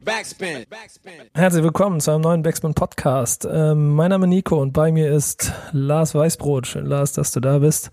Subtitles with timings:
[0.00, 0.64] Backspin.
[1.34, 3.46] Herzlich willkommen zu einem neuen Backspin Podcast.
[3.50, 6.66] Ähm, mein Name ist Nico und bei mir ist Lars Weißbrot.
[6.66, 7.90] Schön, Lars, dass du da bist.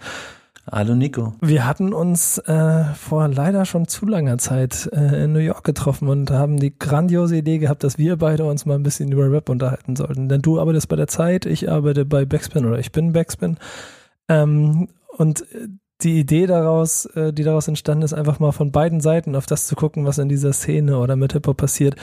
[0.72, 1.34] Hallo Nico.
[1.42, 6.08] Wir hatten uns äh, vor leider schon zu langer Zeit äh, in New York getroffen
[6.08, 9.50] und haben die grandiose Idee gehabt, dass wir beide uns mal ein bisschen über Rap
[9.50, 10.30] unterhalten sollten.
[10.30, 13.58] Denn du arbeitest bei der Zeit, ich arbeite bei Backspin oder ich bin Backspin.
[14.30, 14.88] Ähm,
[15.18, 15.44] und
[16.02, 19.68] die Idee daraus, äh, die daraus entstanden ist, einfach mal von beiden Seiten auf das
[19.68, 21.96] zu gucken, was in dieser Szene oder mit Hip-Hop passiert.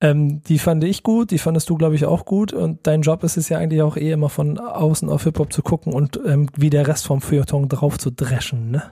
[0.00, 2.52] Ähm, die fand ich gut, die fandest du, glaube ich, auch gut.
[2.52, 5.62] Und dein Job ist es ja eigentlich auch eh immer von außen auf Hip-Hop zu
[5.62, 8.82] gucken und ähm, wie der Rest vom Feuilleton drauf zu dreschen, ne?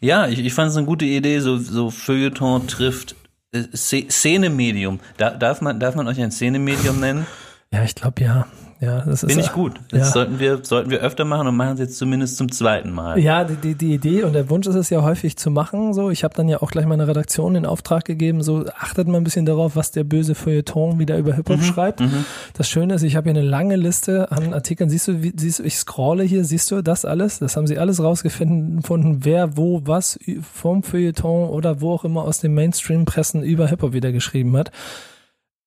[0.00, 3.16] Ja, ich, ich fand es eine gute Idee, so, so Feuilleton trifft
[3.52, 5.00] äh, Szenemedium.
[5.16, 7.26] Da, darf, man, darf man euch ein Szenemedium nennen?
[7.72, 8.46] Ja, ich glaube ja.
[8.80, 9.80] Ja, das ist Finde ich gut.
[9.88, 10.04] Das ja.
[10.06, 13.18] sollten wir, sollten wir öfter machen und machen es jetzt zumindest zum zweiten Mal.
[13.18, 15.94] Ja, die, die Idee und der Wunsch ist es ja häufig zu machen.
[15.94, 19.16] So, ich habe dann ja auch gleich meiner Redaktion in Auftrag gegeben, so achtet mal
[19.16, 22.00] ein bisschen darauf, was der böse Feuilleton wieder über Hip-Hop mhm, schreibt.
[22.00, 22.26] Mhm.
[22.52, 24.90] Das Schöne ist, ich habe hier eine lange Liste an Artikeln.
[24.90, 27.38] Siehst du, wie, siehst du, ich scrolle hier, siehst du das alles?
[27.38, 30.18] Das haben sie alles rausgefunden, wer wo was
[30.52, 34.70] vom Feuilleton oder wo auch immer aus den Mainstream-Pressen über Hip-Hop wieder geschrieben hat.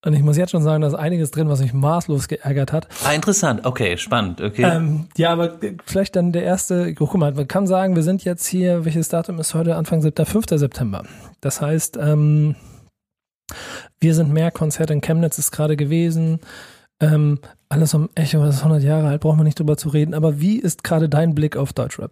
[0.06, 2.88] Und ich muss jetzt schon sagen, da ist einiges drin, was mich maßlos geärgert hat.
[3.04, 3.66] Ah, interessant.
[3.66, 4.40] Okay, spannend.
[4.40, 4.64] Okay.
[4.64, 8.48] Ähm, ja, aber vielleicht dann der erste, guck mal, man kann sagen, wir sind jetzt
[8.48, 9.76] hier, welches Datum ist heute?
[9.76, 10.46] Anfang September, 5.
[10.52, 11.04] September.
[11.42, 12.56] Das heißt, ähm,
[14.00, 16.40] wir sind mehr Konzert in Chemnitz ist gerade gewesen.
[17.02, 20.14] Ähm, alles um Echo, das ist 100 Jahre alt, brauchen wir nicht drüber zu reden.
[20.14, 22.12] Aber wie ist gerade dein Blick auf Deutschrap?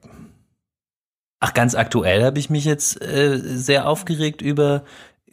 [1.40, 4.84] Ach, ganz aktuell habe ich mich jetzt äh, sehr aufgeregt über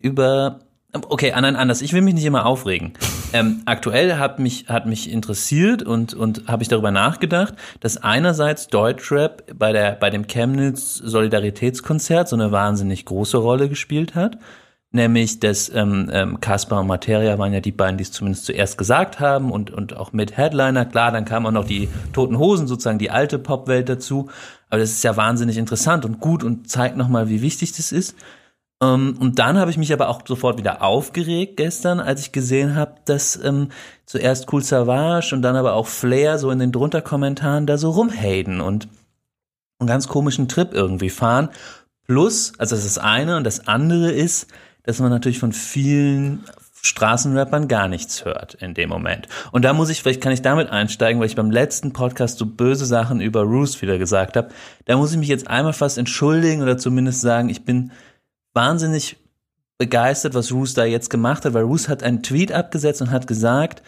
[0.01, 0.61] über
[0.95, 1.83] Okay, anderen anders.
[1.83, 2.93] Ich will mich nicht immer aufregen.
[3.33, 8.69] Ähm, aktuell hat mich, hat mich interessiert und, und habe ich darüber nachgedacht, dass einerseits
[8.69, 14.39] Deutschrap bei, der, bei dem Chemnitz Solidaritätskonzert so eine wahnsinnig große Rolle gespielt hat.
[14.93, 18.79] Nämlich, dass ähm, ähm, Kaspar und Materia waren ja die beiden, die es zumindest zuerst
[18.79, 20.85] gesagt haben und, und auch mit Headliner.
[20.85, 24.31] Klar, dann kamen auch noch die Toten Hosen, sozusagen die alte Popwelt dazu.
[24.71, 28.15] Aber das ist ja wahnsinnig interessant und gut und zeigt nochmal, wie wichtig das ist.
[28.83, 32.75] Ähm, und dann habe ich mich aber auch sofort wieder aufgeregt gestern, als ich gesehen
[32.75, 33.69] habe, dass ähm,
[34.07, 37.91] zuerst Cool Savage und dann aber auch Flair so in den drunter Kommentaren da so
[37.91, 38.89] rumhaten und
[39.79, 41.51] einen ganz komischen Trip irgendwie fahren.
[42.07, 44.49] Plus, also das ist das eine und das andere ist,
[44.83, 46.45] dass man natürlich von vielen
[46.83, 49.27] Straßenrappern gar nichts hört in dem Moment.
[49.53, 52.45] Und da muss ich, vielleicht kann ich damit einsteigen, weil ich beim letzten Podcast so
[52.45, 54.51] böse Sachen über Roos wieder gesagt habe.
[54.85, 57.91] Da muss ich mich jetzt einmal fast entschuldigen oder zumindest sagen, ich bin
[58.55, 59.17] wahnsinnig
[59.79, 63.27] begeistert, was Roos da jetzt gemacht hat, weil Roos hat einen Tweet abgesetzt und hat
[63.27, 63.83] gesagt,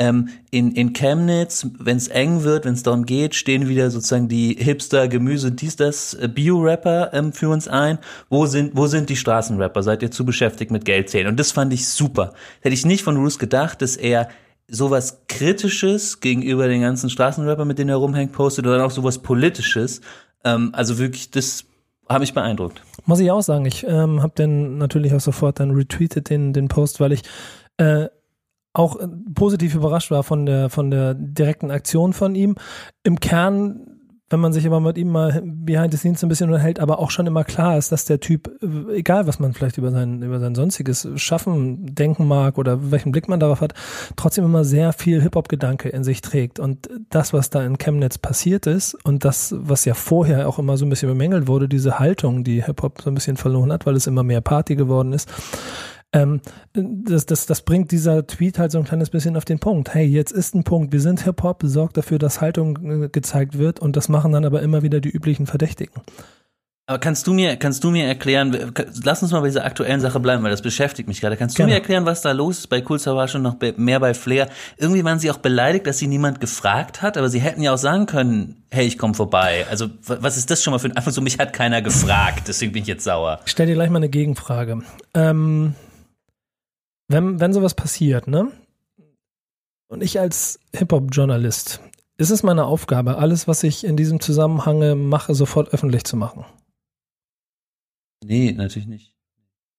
[0.00, 4.28] ähm, in, in Chemnitz, wenn es eng wird, wenn es darum geht, stehen wieder sozusagen
[4.28, 7.98] die Hipster, Gemüse, dies, das, äh, Bio-Rapper ähm, für uns ein.
[8.30, 9.82] Wo sind, wo sind die Straßenrapper?
[9.82, 11.26] Seid ihr zu beschäftigt mit Geld zählen?
[11.26, 12.32] Und das fand ich super.
[12.62, 14.28] Hätte ich nicht von Roos gedacht, dass er
[14.68, 20.00] sowas Kritisches gegenüber den ganzen Straßenrapper, mit denen er rumhängt, postet, oder auch sowas Politisches.
[20.44, 21.66] Ähm, also wirklich, das
[22.10, 22.82] habe ich beeindruckt.
[23.06, 23.64] Muss ich auch sagen.
[23.66, 27.22] Ich ähm, habe den natürlich auch sofort dann retweetet, den, den Post, weil ich
[27.76, 28.08] äh,
[28.72, 28.96] auch
[29.34, 32.56] positiv überrascht war von der, von der direkten Aktion von ihm.
[33.02, 33.89] Im Kern
[34.30, 37.10] wenn man sich aber mit ihm mal behind the scenes ein bisschen unterhält, aber auch
[37.10, 38.50] schon immer klar ist, dass der Typ,
[38.94, 43.28] egal was man vielleicht über sein, über sein sonstiges Schaffen denken mag oder welchen Blick
[43.28, 43.74] man darauf hat,
[44.14, 46.60] trotzdem immer sehr viel Hip-Hop-Gedanke in sich trägt.
[46.60, 50.76] Und das, was da in Chemnitz passiert ist und das, was ja vorher auch immer
[50.76, 53.96] so ein bisschen bemängelt wurde, diese Haltung, die Hip-Hop so ein bisschen verloren hat, weil
[53.96, 55.28] es immer mehr Party geworden ist,
[56.12, 56.40] ähm,
[56.72, 59.94] das, das, das bringt dieser Tweet halt so ein kleines bisschen auf den Punkt.
[59.94, 60.92] Hey, jetzt ist ein Punkt.
[60.92, 64.62] Wir sind Hip-Hop, sorgt dafür, dass Haltung äh, gezeigt wird und das machen dann aber
[64.62, 66.02] immer wieder die üblichen Verdächtigen.
[66.90, 68.72] Aber kannst du mir, kannst du mir erklären,
[69.04, 71.36] lass uns mal bei dieser aktuellen Sache bleiben, weil das beschäftigt mich gerade.
[71.36, 71.70] Kannst du Gerne.
[71.70, 74.48] mir erklären, was da los ist bei Cool Savage und noch mehr bei Flair?
[74.76, 77.78] Irgendwie waren sie auch beleidigt, dass sie niemand gefragt hat, aber sie hätten ja auch
[77.78, 79.66] sagen können, hey, ich komme vorbei.
[79.70, 82.72] Also, was ist das schon mal für ein, einfach so, mich hat keiner gefragt, deswegen
[82.72, 83.38] bin ich jetzt sauer.
[83.44, 84.82] Ich stell dir gleich mal eine Gegenfrage.
[85.14, 85.74] Ähm,
[87.10, 88.52] wenn, wenn sowas passiert, ne?
[89.88, 91.80] Und ich als Hip-Hop-Journalist,
[92.16, 96.44] ist es meine Aufgabe, alles, was ich in diesem Zusammenhang mache, sofort öffentlich zu machen?
[98.24, 99.16] Nee, natürlich nicht.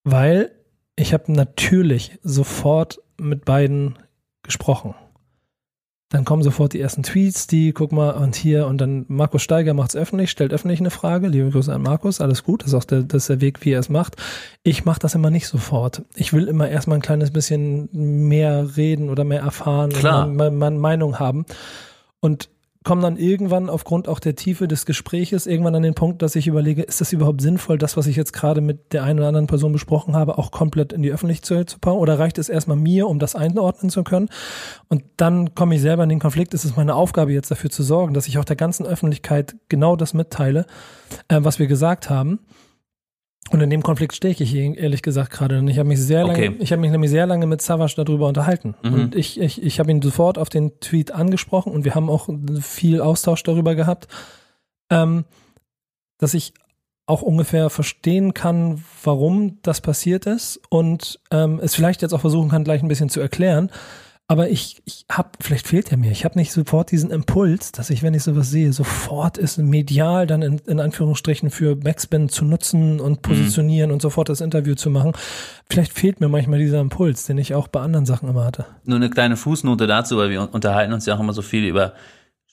[0.03, 0.51] Weil
[0.97, 3.97] ich habe natürlich sofort mit beiden
[4.43, 4.93] gesprochen.
[6.11, 9.73] Dann kommen sofort die ersten Tweets, die, guck mal, und hier, und dann Markus Steiger
[9.73, 11.29] macht es öffentlich, stellt öffentlich eine Frage.
[11.29, 13.71] Liebe Grüße an Markus, alles gut, das ist auch der, das ist der Weg, wie
[13.71, 14.17] er es macht.
[14.61, 16.03] Ich mache das immer nicht sofort.
[16.13, 20.27] Ich will immer erstmal ein kleines bisschen mehr reden oder mehr erfahren Klar.
[20.27, 21.45] meine Meinung haben.
[22.19, 22.49] Und
[22.83, 26.47] komme dann irgendwann aufgrund auch der Tiefe des Gespräches irgendwann an den Punkt, dass ich
[26.47, 29.47] überlege, ist das überhaupt sinnvoll, das, was ich jetzt gerade mit der einen oder anderen
[29.47, 31.99] Person besprochen habe, auch komplett in die Öffentlichkeit zu bauen?
[31.99, 34.29] Oder reicht es erstmal mir, um das einordnen zu können?
[34.87, 36.55] Und dann komme ich selber in den Konflikt.
[36.55, 39.95] Es ist meine Aufgabe jetzt dafür zu sorgen, dass ich auch der ganzen Öffentlichkeit genau
[39.95, 40.65] das mitteile,
[41.27, 42.39] äh, was wir gesagt haben.
[43.51, 45.59] Und in dem Konflikt stehe ich ehrlich gesagt gerade.
[45.59, 46.55] Und ich habe mich sehr lange, Okay.
[46.59, 48.75] ich habe mich nämlich sehr lange mit Savage darüber unterhalten.
[48.81, 48.93] Mhm.
[48.93, 52.29] Und ich, ich, ich habe ihn sofort auf den Tweet angesprochen und wir haben auch
[52.61, 54.07] viel Austausch darüber gehabt,
[54.89, 55.25] ähm,
[56.17, 56.53] dass ich
[57.07, 62.49] auch ungefähr verstehen kann, warum das passiert ist und ähm, es vielleicht jetzt auch versuchen
[62.49, 63.69] kann, gleich ein bisschen zu erklären.
[64.31, 67.89] Aber ich, ich habe, vielleicht fehlt er mir, ich habe nicht sofort diesen Impuls, dass
[67.89, 72.45] ich, wenn ich sowas sehe, sofort ist medial dann in, in Anführungsstrichen für Backspin zu
[72.45, 75.11] nutzen und positionieren und sofort das Interview zu machen.
[75.69, 78.65] Vielleicht fehlt mir manchmal dieser Impuls, den ich auch bei anderen Sachen immer hatte.
[78.85, 81.91] Nur eine kleine Fußnote dazu, weil wir unterhalten uns ja auch immer so viel über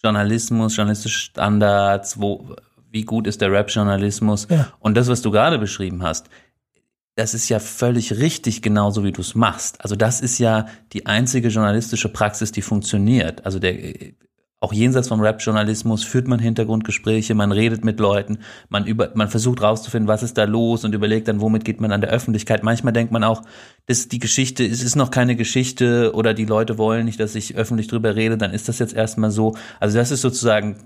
[0.02, 2.56] Journalismus, journalistische Standards, wo,
[2.90, 4.48] wie gut ist der Rap-Journalismus.
[4.50, 4.72] Ja.
[4.80, 6.28] Und das, was du gerade beschrieben hast,
[7.18, 9.80] das ist ja völlig richtig, genauso wie du es machst.
[9.82, 13.44] Also das ist ja die einzige journalistische Praxis, die funktioniert.
[13.44, 13.74] Also der,
[14.60, 18.38] auch jenseits vom Rap-Journalismus führt man Hintergrundgespräche, man redet mit Leuten,
[18.68, 21.92] man über, man versucht rauszufinden, was ist da los und überlegt dann, womit geht man
[21.92, 22.64] an der Öffentlichkeit.
[22.64, 23.42] Manchmal denkt man auch,
[23.86, 27.54] das die Geschichte, es ist noch keine Geschichte oder die Leute wollen nicht, dass ich
[27.56, 29.56] öffentlich drüber rede, dann ist das jetzt erstmal so.
[29.78, 30.76] Also das ist sozusagen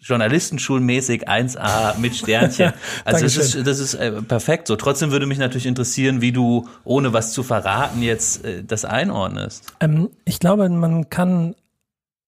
[0.00, 2.72] journalistenschulmäßig 1A mit Sternchen.
[3.04, 4.76] Also das ist, das ist äh, perfekt so.
[4.76, 9.72] Trotzdem würde mich natürlich interessieren, wie du, ohne was zu verraten, jetzt äh, das einordnest.
[9.80, 11.54] Ähm, ich glaube, man kann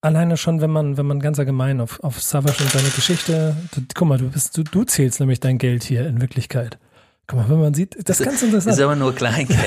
[0.02, 3.80] alleine schon, wenn man, wenn man ganz allgemein auf, auf Savage und seine Geschichte, du,
[3.94, 6.78] guck mal, du bist, du, du zählst nämlich dein Geld hier in Wirklichkeit.
[7.26, 8.80] Guck mal, wenn man sieht, das ist ganz Ist interessant.
[8.80, 9.58] aber nur Kleingeld.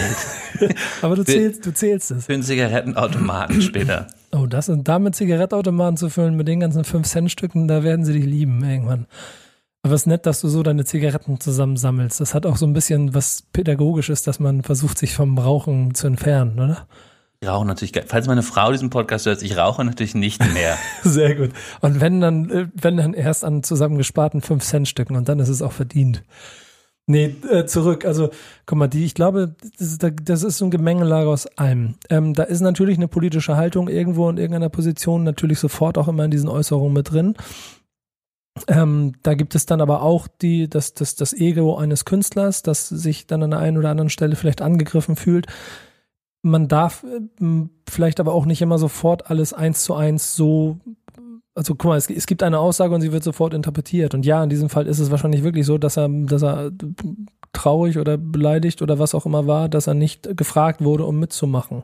[1.01, 2.25] Aber du zählst, du zählst es.
[2.27, 4.07] Für einen Zigarettenautomaten später.
[4.31, 8.25] Oh, das und damit Zigarettautomaten zu füllen mit den ganzen 5-Cent-Stücken, da werden sie dich
[8.25, 9.07] lieben irgendwann.
[9.83, 12.19] Aber es ist nett, dass du so deine Zigaretten zusammensammelst.
[12.19, 16.07] Das hat auch so ein bisschen was Pädagogisches, dass man versucht, sich vom Rauchen zu
[16.07, 16.87] entfernen, oder?
[17.39, 20.77] Ich rauche natürlich, falls meine Frau diesen Podcast hört, ich rauche natürlich nicht mehr.
[21.03, 21.51] Sehr gut.
[21.81, 25.73] Und wenn dann, äh, wenn dann erst an zusammengesparten 5-Cent-Stücken und dann ist es auch
[25.73, 26.23] verdient.
[27.07, 28.03] Nee, äh, zurück.
[28.03, 28.31] Also,
[28.65, 31.95] guck mal, die, ich glaube, das ist, das ist so ein Gemengelage aus allem.
[32.09, 36.25] Ähm, da ist natürlich eine politische Haltung irgendwo in irgendeiner Position natürlich sofort auch immer
[36.25, 37.35] in diesen Äußerungen mit drin.
[38.67, 42.87] Ähm, da gibt es dann aber auch die, das, das, das Ego eines Künstlers, das
[42.87, 45.47] sich dann an der einen oder anderen Stelle vielleicht angegriffen fühlt.
[46.45, 47.03] Man darf
[47.42, 50.77] ähm, vielleicht aber auch nicht immer sofort alles eins zu eins so
[51.56, 54.13] also guck mal, es, es gibt eine Aussage und sie wird sofort interpretiert.
[54.13, 56.71] Und ja, in diesem Fall ist es wahrscheinlich wirklich so, dass er, dass er
[57.53, 61.83] traurig oder beleidigt oder was auch immer war, dass er nicht gefragt wurde, um mitzumachen.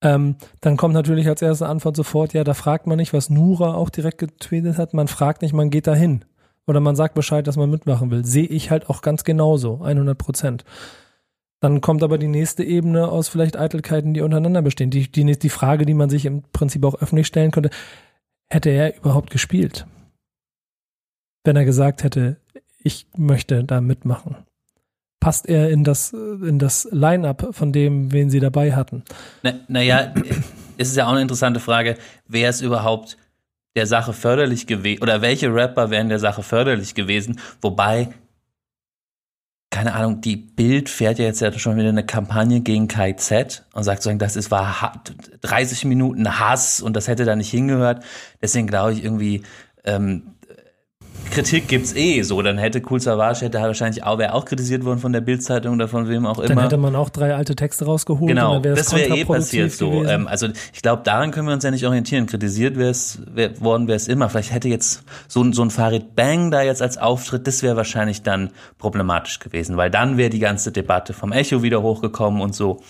[0.00, 3.74] Ähm, dann kommt natürlich als erste Antwort sofort, ja, da fragt man nicht, was Nura
[3.74, 6.24] auch direkt getweetet hat, man fragt nicht, man geht dahin.
[6.68, 8.24] Oder man sagt Bescheid, dass man mitmachen will.
[8.24, 10.64] Sehe ich halt auch ganz genauso, 100 Prozent.
[11.60, 14.90] Dann kommt aber die nächste Ebene aus vielleicht Eitelkeiten, die untereinander bestehen.
[14.90, 17.70] Die, die, die Frage, die man sich im Prinzip auch öffentlich stellen könnte,
[18.48, 19.86] hätte er überhaupt gespielt?
[21.44, 22.36] Wenn er gesagt hätte,
[22.82, 24.36] ich möchte da mitmachen.
[25.18, 29.02] Passt er in das, in das Line-up von dem, wen sie dabei hatten?
[29.42, 30.14] Na, naja,
[30.76, 31.96] es ist ja auch eine interessante Frage,
[32.28, 33.16] wer ist überhaupt
[33.74, 38.08] der Sache förderlich gewesen, oder welche Rapper wären der Sache förderlich gewesen, wobei,
[39.70, 43.82] keine Ahnung, die Bild fährt ja jetzt ja schon wieder eine Kampagne gegen KZ und
[43.82, 45.02] sagt sozusagen, das ist, war ha-
[45.42, 48.04] 30 Minuten Hass und das hätte da nicht hingehört.
[48.40, 49.42] Deswegen glaube ich irgendwie,
[49.84, 50.35] ähm,
[51.30, 54.98] Kritik gibt's eh so, dann hätte Cool Savage hätte wahrscheinlich auch, wäre auch kritisiert worden
[54.98, 56.62] von der Bildzeitung oder von wem auch Dann immer.
[56.64, 60.04] hätte man auch drei alte Texte rausgeholt Genau, dann das wäre eh passiert so.
[60.04, 62.26] Ähm, also ich glaube, daran können wir uns ja nicht orientieren.
[62.26, 64.28] Kritisiert wäre es wär, worden wäre es immer.
[64.30, 67.76] Vielleicht hätte jetzt so, ein- so ein Farid Bang da jetzt als Auftritt, das wäre
[67.76, 72.54] wahrscheinlich dann problematisch gewesen, weil dann wäre die ganze Debatte vom Echo wieder hochgekommen und
[72.54, 72.80] so.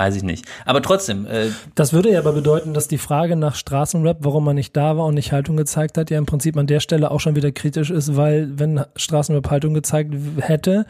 [0.00, 0.46] Weiß ich nicht.
[0.64, 4.56] Aber trotzdem, äh, Das würde ja aber bedeuten, dass die Frage nach Straßenrap, warum man
[4.56, 7.20] nicht da war und nicht Haltung gezeigt hat, ja im Prinzip an der Stelle auch
[7.20, 10.86] schon wieder kritisch ist, weil wenn Straßenrap Haltung gezeigt hätte,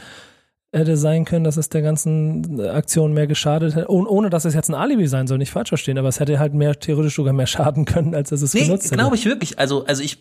[0.73, 4.55] hätte sein können, dass es der ganzen Aktion mehr geschadet hätte, ohne, ohne dass es
[4.55, 7.33] jetzt ein Alibi sein soll, nicht falsch verstehen, aber es hätte halt mehr theoretisch sogar
[7.33, 8.97] mehr schaden können, als dass es nee, genutzt hätte.
[8.97, 9.59] glaube ich wirklich.
[9.59, 10.19] Also, also ich,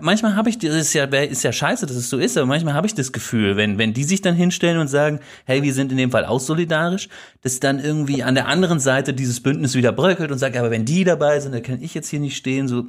[0.00, 2.74] manchmal habe ich, das ist ja, ist ja scheiße, dass es so ist, aber manchmal
[2.74, 5.90] habe ich das Gefühl, wenn, wenn die sich dann hinstellen und sagen, hey, wir sind
[5.90, 7.08] in dem Fall auch solidarisch,
[7.42, 10.84] dass dann irgendwie an der anderen Seite dieses Bündnis wieder bröckelt und sagt, aber wenn
[10.84, 12.84] die dabei sind, dann kann ich jetzt hier nicht stehen, so,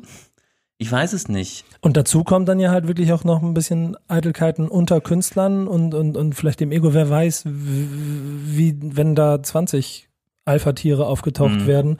[0.83, 1.65] ich weiß es nicht.
[1.81, 5.93] Und dazu kommt dann ja halt wirklich auch noch ein bisschen Eitelkeiten unter Künstlern und,
[5.93, 10.09] und, und vielleicht dem Ego, wer weiß, wie, wenn da 20
[10.45, 11.67] Alpha-Tiere aufgetaucht Mhm.
[11.67, 11.97] werden,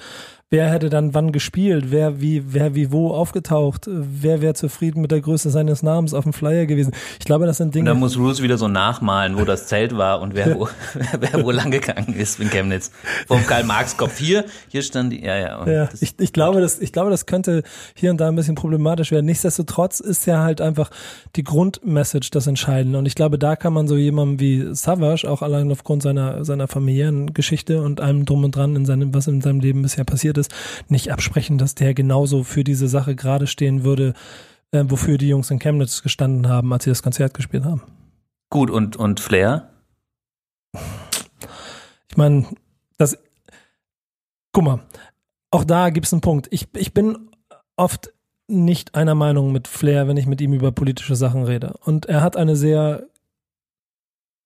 [0.53, 5.09] wer hätte dann wann gespielt, wer wie, wer wie wo aufgetaucht, wer wäre zufrieden mit
[5.09, 6.93] der Größe seines Namens auf dem Flyer gewesen.
[7.19, 7.89] Ich glaube, das sind Dinge.
[7.89, 10.69] Und dann muss Bruce wieder so nachmalen, wo das Zelt war und wer wo,
[11.19, 12.91] wer wo lang gegangen ist in Chemnitz.
[13.27, 15.67] Vom Karl-Marx-Kopf hier, hier stand die, ja, ja.
[15.67, 17.63] ja ich, ich glaube, das, ich glaube, das könnte
[17.95, 19.25] hier und da ein bisschen problematisch werden.
[19.25, 20.91] Nichtsdestotrotz ist ja halt einfach
[21.35, 22.99] die Grundmessage das Entscheidende.
[22.99, 26.67] Und ich glaube, da kann man so jemandem wie Savage, auch allein aufgrund seiner, seiner
[26.67, 30.37] familiären Geschichte und allem drum und dran in seinem, was in seinem Leben bisher passiert
[30.37, 30.42] ist,
[30.87, 34.13] nicht absprechen, dass der genauso für diese Sache gerade stehen würde,
[34.71, 37.81] äh, wofür die Jungs in Chemnitz gestanden haben, als sie das Konzert gespielt haben.
[38.49, 39.69] Gut, und, und Flair?
[42.09, 42.45] Ich meine,
[42.97, 43.17] das,
[44.51, 44.79] guck mal,
[45.51, 46.47] auch da gibt es einen Punkt.
[46.51, 47.29] Ich, ich bin
[47.75, 48.13] oft
[48.47, 51.73] nicht einer Meinung mit Flair, wenn ich mit ihm über politische Sachen rede.
[51.83, 53.07] Und er hat eine sehr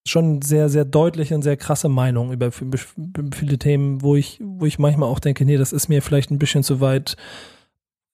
[0.09, 4.79] schon sehr, sehr deutliche und sehr krasse Meinung über viele Themen, wo ich, wo ich
[4.79, 7.15] manchmal auch denke, nee, das ist mir vielleicht ein bisschen zu weit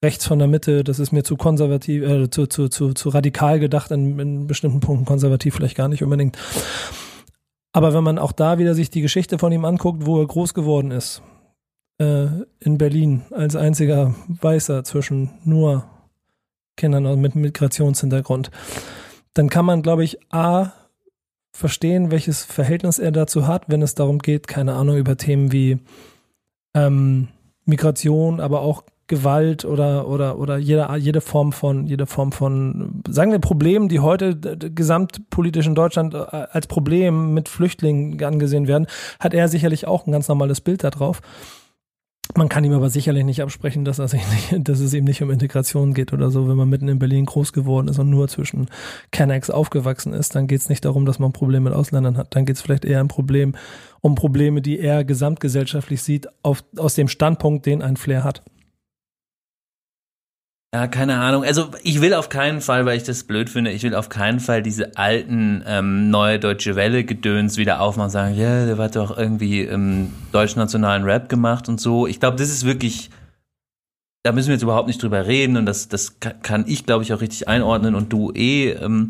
[0.03, 3.59] rechts von der Mitte, das ist mir zu konservativ, äh, zu, zu, zu, zu radikal
[3.59, 6.38] gedacht, in, in bestimmten Punkten konservativ vielleicht gar nicht unbedingt.
[7.71, 10.53] Aber wenn man auch da wieder sich die Geschichte von ihm anguckt, wo er groß
[10.53, 11.23] geworden ist,
[11.97, 12.27] äh,
[12.59, 15.85] in Berlin als einziger Weißer zwischen nur
[16.75, 18.51] Kindern mit Migrationshintergrund,
[19.33, 20.73] dann kann man, glaube ich, A,
[21.53, 25.77] verstehen, welches Verhältnis er dazu hat, wenn es darum geht, keine Ahnung, über Themen wie
[26.74, 27.27] ähm,
[27.65, 33.31] Migration, aber auch Gewalt oder oder oder jede jede Form von jede Form von sagen
[33.31, 38.88] wir Problemen, die heute gesamtpolitisch in Deutschland äh, als Problem mit Flüchtlingen angesehen werden,
[39.19, 41.22] hat er sicherlich auch ein ganz normales Bild darauf.
[42.36, 44.18] Man kann ihm aber sicherlich nicht absprechen, dass, nicht,
[44.68, 46.48] dass, es ihm nicht um Integration geht oder so.
[46.48, 48.70] Wenn man mitten in Berlin groß geworden ist und nur zwischen
[49.12, 52.36] Kennex aufgewachsen ist, dann geht es nicht darum, dass man Probleme mit Ausländern hat.
[52.36, 53.56] Dann geht es vielleicht eher ein Problem,
[54.02, 58.42] um Probleme, die er gesamtgesellschaftlich sieht, auf, aus dem Standpunkt, den ein Flair hat.
[60.74, 61.44] Ja, keine Ahnung.
[61.44, 64.39] Also ich will auf keinen Fall, weil ich das blöd finde, ich will auf keinen
[64.39, 68.77] Fall diese alten ähm, neue deutsche Welle Gedöns wieder aufmachen und sagen, ja, yeah, der
[68.80, 72.08] hat doch irgendwie ähm, deutschnationalen Rap gemacht und so.
[72.08, 73.12] Ich glaube, das ist wirklich,
[74.24, 77.13] da müssen wir jetzt überhaupt nicht drüber reden und das, das kann ich, glaube ich,
[77.13, 78.72] auch richtig einordnen und du eh.
[78.72, 79.10] Ähm,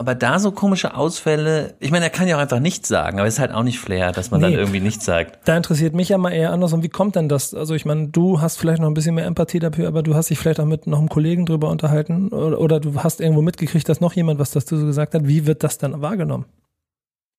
[0.00, 3.28] aber da so komische Ausfälle, ich meine, er kann ja auch einfach nichts sagen, aber
[3.28, 5.46] es ist halt auch nicht Flair, dass man nee, dann irgendwie nichts sagt.
[5.46, 7.52] Da interessiert mich ja mal eher anders und wie kommt denn das?
[7.52, 10.30] Also ich meine, du hast vielleicht noch ein bisschen mehr Empathie dafür, aber du hast
[10.30, 13.86] dich vielleicht auch mit noch einem Kollegen drüber unterhalten oder, oder du hast irgendwo mitgekriegt,
[13.90, 15.28] dass noch jemand was dazu so gesagt hat.
[15.28, 16.46] Wie wird das dann wahrgenommen?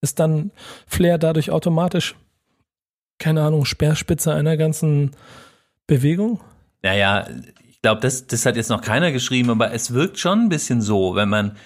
[0.01, 0.51] Ist dann
[0.85, 2.15] Flair dadurch automatisch,
[3.17, 5.15] keine Ahnung, Speerspitze einer ganzen
[5.87, 6.39] Bewegung?
[6.83, 7.25] Naja,
[7.67, 10.83] ich glaube, das, das hat jetzt noch keiner geschrieben, aber es wirkt schon ein bisschen
[10.83, 11.57] so, wenn man,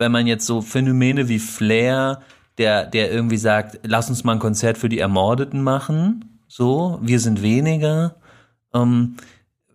[0.00, 2.22] wenn man jetzt so Phänomene wie Flair,
[2.58, 7.20] der, der irgendwie sagt, lass uns mal ein Konzert für die Ermordeten machen, so, wir
[7.20, 8.16] sind weniger.
[8.74, 9.16] Ähm,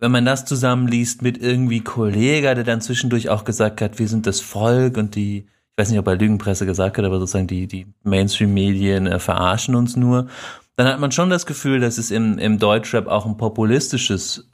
[0.00, 4.26] wenn man das zusammenliest mit irgendwie Kollega, der dann zwischendurch auch gesagt hat, wir sind
[4.26, 7.68] das Volk und die, ich weiß nicht, ob er Lügenpresse gesagt hat, aber sozusagen die,
[7.68, 10.26] die Mainstream-Medien äh, verarschen uns nur,
[10.74, 14.50] dann hat man schon das Gefühl, dass es im, im Deutschrap auch ein populistisches,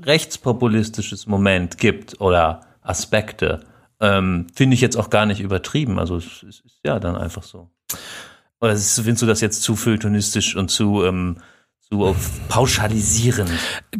[0.00, 3.66] rechtspopulistisches Moment gibt oder Aspekte.
[4.00, 5.98] Ähm, Finde ich jetzt auch gar nicht übertrieben.
[5.98, 7.70] Also es, ist ja dann einfach so.
[8.60, 11.38] Oder findest du das jetzt zu feuilletonistisch und zu, ähm,
[11.80, 12.14] zu
[12.48, 13.50] pauschalisierend?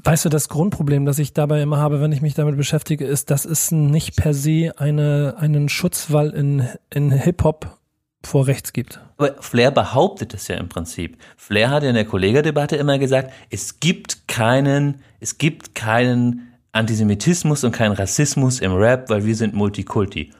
[0.02, 3.30] Weißt du, das Grundproblem, das ich dabei immer habe, wenn ich mich damit beschäftige, ist,
[3.30, 7.78] dass es nicht per se eine, einen Schutzwall in, in Hip-Hop
[8.24, 9.00] vor rechts gibt.
[9.16, 11.18] Aber Flair behauptet es ja im Prinzip.
[11.36, 17.64] Flair hat ja in der Kollegerdebatte immer gesagt, es gibt keinen, es gibt keinen Antisemitismus
[17.64, 20.32] und kein Rassismus im Rap, weil wir sind Multikulti.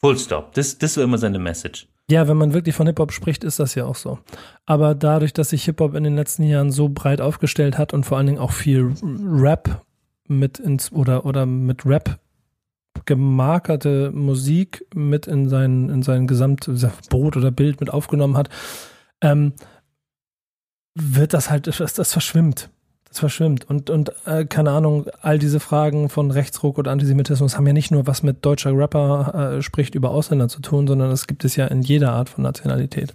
[0.00, 0.52] Full stop.
[0.54, 1.88] Das, das war immer seine Message.
[2.08, 4.20] Ja, wenn man wirklich von Hip-Hop spricht, ist das ja auch so.
[4.64, 8.16] Aber dadurch, dass sich Hip-Hop in den letzten Jahren so breit aufgestellt hat und vor
[8.16, 9.84] allen Dingen auch viel Rap
[10.28, 12.18] mit ins oder, oder mit Rap
[13.04, 18.48] gemarkerte Musik mit in sein, in sein Gesamtbrot oder Bild mit aufgenommen hat,
[19.20, 19.52] ähm,
[20.94, 22.70] wird das halt, das, das verschwimmt
[23.16, 23.68] es verschwimmt.
[23.68, 27.90] Und, und äh, keine Ahnung, all diese Fragen von Rechtsruck oder Antisemitismus haben ja nicht
[27.90, 31.56] nur was mit deutscher Rapper äh, spricht über Ausländer zu tun, sondern das gibt es
[31.56, 33.12] ja in jeder Art von Nationalität.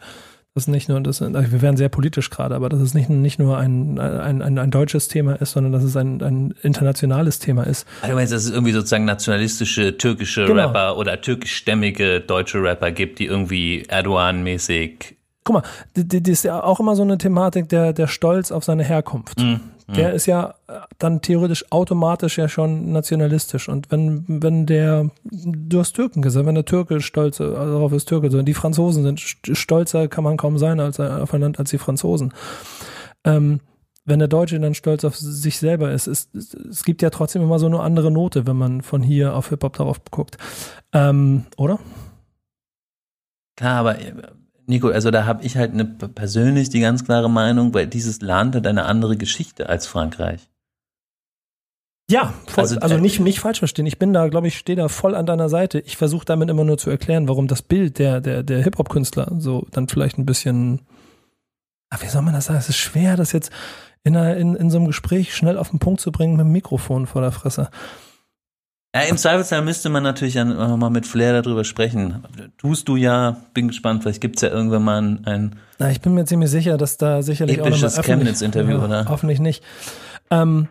[0.53, 3.10] Das ist nicht nur, das, also wir werden sehr politisch gerade, aber dass es nicht,
[3.10, 7.39] nicht nur ein, ein, ein, ein deutsches Thema ist, sondern dass es ein, ein internationales
[7.39, 7.88] Thema ist.
[8.01, 10.67] Also meinst, dass es irgendwie sozusagen nationalistische türkische genau.
[10.67, 15.63] Rapper oder türkischstämmige deutsche Rapper gibt, die irgendwie Erdogan-mäßig Guck mal,
[15.96, 19.39] das ist ja auch immer so eine Thematik der, der Stolz auf seine Herkunft.
[19.39, 19.55] Mm,
[19.95, 23.69] der ist ja äh, dann theoretisch automatisch ja schon nationalistisch.
[23.69, 28.07] Und wenn, wenn der, du hast Türken gesagt, wenn der Türke stolz also darauf ist,
[28.07, 31.69] Türke, sondern die Franzosen sind stolzer, kann man kaum sein als, auf ein Land als
[31.69, 32.33] die Franzosen.
[33.24, 33.60] Ähm,
[34.05, 37.43] wenn der Deutsche dann stolz auf sich selber ist, es, es, es gibt ja trotzdem
[37.43, 40.38] immer so eine andere Note, wenn man von hier auf Hip-Hop darauf guckt.
[40.91, 41.79] Ähm, oder?
[43.55, 44.13] Klar, aber äh,
[44.71, 48.55] Nico, also da habe ich halt eine, persönlich die ganz klare Meinung, weil dieses Land
[48.55, 50.47] hat eine andere Geschichte als Frankreich.
[52.09, 53.85] Ja, voll, also, also, nicht, nicht falsch verstehen.
[53.85, 55.79] Ich bin da, glaube ich, stehe da voll an deiner Seite.
[55.79, 59.67] Ich versuche damit immer nur zu erklären, warum das Bild der, der, der Hip-Hop-Künstler so
[59.71, 60.81] dann vielleicht ein bisschen,
[61.89, 62.59] ach, wie soll man das sagen?
[62.59, 63.51] Es ist schwer, das jetzt
[64.03, 66.51] in, einer, in, in so einem Gespräch schnell auf den Punkt zu bringen mit dem
[66.51, 67.69] Mikrofon vor der Fresse.
[68.93, 72.24] Ja, im Zweifelsfall müsste man natürlich auch mal mit Flair darüber sprechen.
[72.57, 76.13] Tust du ja, bin gespannt, vielleicht gibt's ja irgendwann mal ein, ein Na, ich bin
[76.13, 79.05] mir ziemlich sicher, dass da sicherlich auch mal Chemnitz-Interview, ja, oder?
[79.07, 79.63] Hoffentlich nicht.
[80.29, 80.67] Ähm,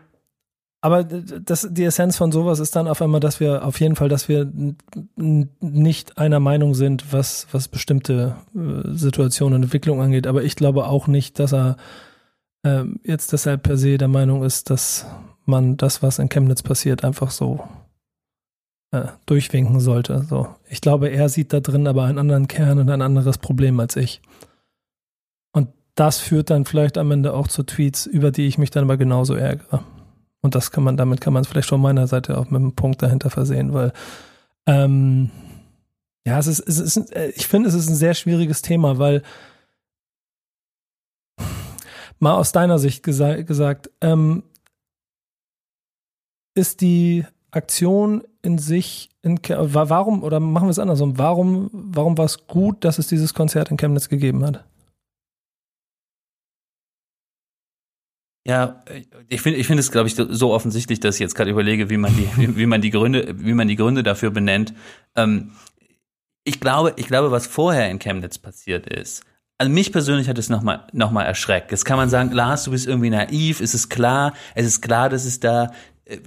[0.82, 4.08] aber das, die Essenz von sowas ist dann auf einmal, dass wir auf jeden Fall,
[4.08, 4.50] dass wir
[5.16, 10.26] nicht einer Meinung sind, was, was bestimmte äh, Situationen und Entwicklungen angeht.
[10.26, 11.76] Aber ich glaube auch nicht, dass er
[12.64, 15.06] äh, jetzt deshalb per se der Meinung ist, dass
[15.44, 17.62] man das, was in Chemnitz passiert, einfach so
[18.92, 20.24] äh, durchwinken sollte.
[20.28, 20.48] So.
[20.68, 23.96] Ich glaube, er sieht da drin aber einen anderen Kern und ein anderes Problem als
[23.96, 24.20] ich.
[25.52, 28.84] Und das führt dann vielleicht am Ende auch zu Tweets, über die ich mich dann
[28.84, 29.84] aber genauso ärgere.
[30.40, 32.74] Und das kann man, damit kann man es vielleicht von meiner Seite auch mit einem
[32.74, 33.92] Punkt dahinter versehen, weil
[34.66, 35.30] ähm,
[36.24, 39.22] ja, es ist, es ist, äh, ich finde, es ist ein sehr schwieriges Thema, weil
[42.18, 44.42] mal aus deiner Sicht gesa gesagt, ähm,
[46.54, 52.24] ist die Aktion in sich, in, warum, oder machen wir es andersrum, warum, warum war
[52.24, 54.64] es gut, dass es dieses Konzert in Chemnitz gegeben hat?
[58.46, 58.82] Ja,
[59.28, 61.98] ich finde, ich finde es, glaube ich, so offensichtlich, dass ich jetzt gerade überlege, wie
[61.98, 64.72] man die, wie, wie, man die Gründe, wie man die Gründe dafür benennt.
[65.14, 65.52] Ähm,
[66.44, 69.24] ich glaube, ich glaube, was vorher in Chemnitz passiert ist,
[69.58, 71.70] also mich persönlich hat es nochmal noch mal erschreckt.
[71.70, 75.10] Jetzt kann man sagen, Lars, du bist irgendwie naiv, es ist klar, es ist klar,
[75.10, 75.72] dass es da
[76.06, 76.18] äh,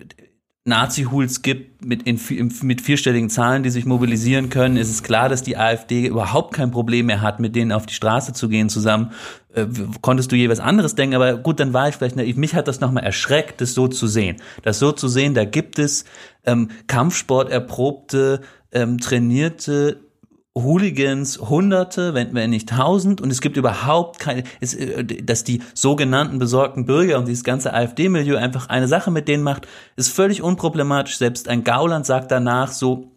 [0.65, 2.21] Nazi-Hools gibt mit, in,
[2.61, 6.71] mit vierstelligen Zahlen, die sich mobilisieren können, ist es klar, dass die AfD überhaupt kein
[6.71, 9.11] Problem mehr hat, mit denen auf die Straße zu gehen zusammen.
[9.53, 9.65] Äh,
[9.99, 12.37] konntest du je was anderes denken, aber gut, dann war ich vielleicht naiv.
[12.37, 14.37] Mich hat das nochmal erschreckt, das so zu sehen.
[14.61, 16.05] Das so zu sehen, da gibt es
[16.45, 18.39] ähm, Kampfsport erprobte,
[18.71, 19.99] ähm, trainierte
[20.55, 25.63] Hooligans Hunderte, wenn, wenn nicht Tausend, und es gibt überhaupt keine, es, äh, dass die
[25.73, 30.43] sogenannten besorgten Bürger und dieses ganze AfD-Milieu einfach eine Sache mit denen macht, ist völlig
[30.43, 31.17] unproblematisch.
[31.17, 33.12] Selbst ein Gauland sagt danach so,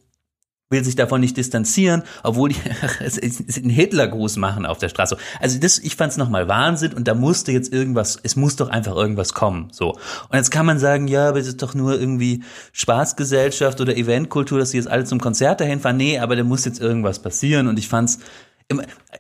[0.69, 2.57] will sich davon nicht distanzieren, obwohl die
[3.57, 5.17] einen Hitlergruß machen auf der Straße.
[5.41, 8.69] Also das, ich fand es nochmal Wahnsinn und da musste jetzt irgendwas, es muss doch
[8.69, 9.69] einfach irgendwas kommen.
[9.71, 9.93] So.
[9.93, 14.59] Und jetzt kann man sagen, ja, aber es ist doch nur irgendwie Spaßgesellschaft oder Eventkultur,
[14.59, 15.97] dass sie jetzt alle zum Konzert dahin fahren.
[15.97, 18.19] Nee, aber da muss jetzt irgendwas passieren und ich fand's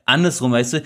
[0.04, 0.82] andersrum, weißt du,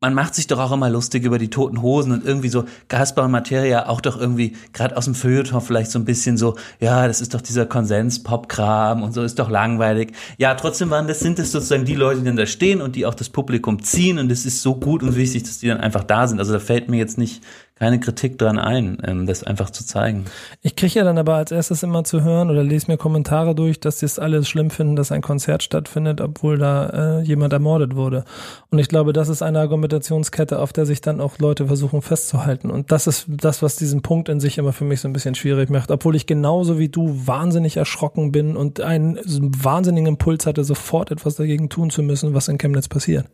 [0.00, 3.26] man macht sich doch auch immer lustig über die toten Hosen und irgendwie so Gaspar
[3.26, 7.06] und Materia auch doch irgendwie gerade aus dem Feuilleton vielleicht so ein bisschen so, ja,
[7.06, 10.12] das ist doch dieser Konsens-Pop-Kram und so ist doch langweilig.
[10.38, 13.04] Ja, trotzdem waren das, sind es sozusagen die Leute, die dann da stehen und die
[13.04, 16.04] auch das Publikum ziehen und es ist so gut und wichtig, dass die dann einfach
[16.04, 16.38] da sind.
[16.38, 17.42] Also da fällt mir jetzt nicht
[17.80, 20.26] keine Kritik dran ein, ähm, das einfach zu zeigen.
[20.60, 23.80] Ich kriege ja dann aber als erstes immer zu hören oder lese mir Kommentare durch,
[23.80, 27.96] dass sie es alles schlimm finden, dass ein Konzert stattfindet, obwohl da äh, jemand ermordet
[27.96, 28.24] wurde.
[28.70, 32.70] Und ich glaube, das ist eine Argumentationskette, auf der sich dann auch Leute versuchen festzuhalten.
[32.70, 35.34] Und das ist das, was diesen Punkt in sich immer für mich so ein bisschen
[35.34, 40.64] schwierig macht, obwohl ich genauso wie du wahnsinnig erschrocken bin und einen wahnsinnigen Impuls hatte,
[40.64, 43.24] sofort etwas dagegen tun zu müssen, was in Chemnitz passiert.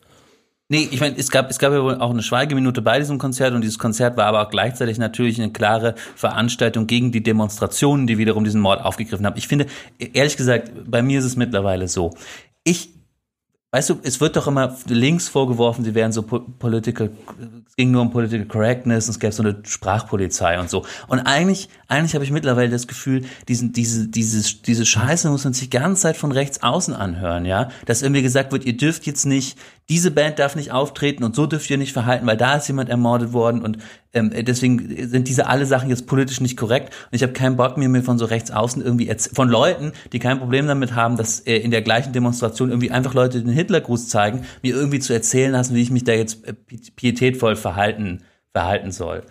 [0.68, 3.54] Nee, ich meine, es gab, es gab ja wohl auch eine Schweigeminute bei diesem Konzert
[3.54, 8.18] und dieses Konzert war aber auch gleichzeitig natürlich eine klare Veranstaltung gegen die Demonstrationen, die
[8.18, 9.36] wiederum diesen Mord aufgegriffen haben.
[9.36, 9.66] Ich finde,
[9.98, 12.14] ehrlich gesagt, bei mir ist es mittlerweile so.
[12.64, 12.96] Ich
[13.76, 17.10] Weißt du, es wird doch immer links vorgeworfen, sie wären so political,
[17.66, 20.86] es ging nur um political correctness, es gäbe so eine Sprachpolizei und so.
[21.08, 25.52] Und eigentlich, eigentlich habe ich mittlerweile das Gefühl, diesen, diese, dieses, diese Scheiße muss man
[25.52, 27.68] sich die ganze Zeit von rechts außen anhören, ja.
[27.84, 31.46] Dass irgendwie gesagt wird, ihr dürft jetzt nicht, diese Band darf nicht auftreten und so
[31.46, 33.78] dürft ihr nicht verhalten, weil da ist jemand ermordet worden und
[34.12, 36.92] ähm, deswegen sind diese alle Sachen jetzt politisch nicht korrekt.
[37.10, 40.18] Und ich habe keinen Bock mir, mir von so rechts außen irgendwie von Leuten, die
[40.18, 44.08] kein Problem damit haben, dass äh, in der gleichen Demonstration irgendwie einfach Leute den Hitlergruß
[44.08, 46.54] zeigen, mir irgendwie zu erzählen lassen, wie ich mich da jetzt äh,
[46.96, 49.22] pietätvoll verhalten, verhalten soll.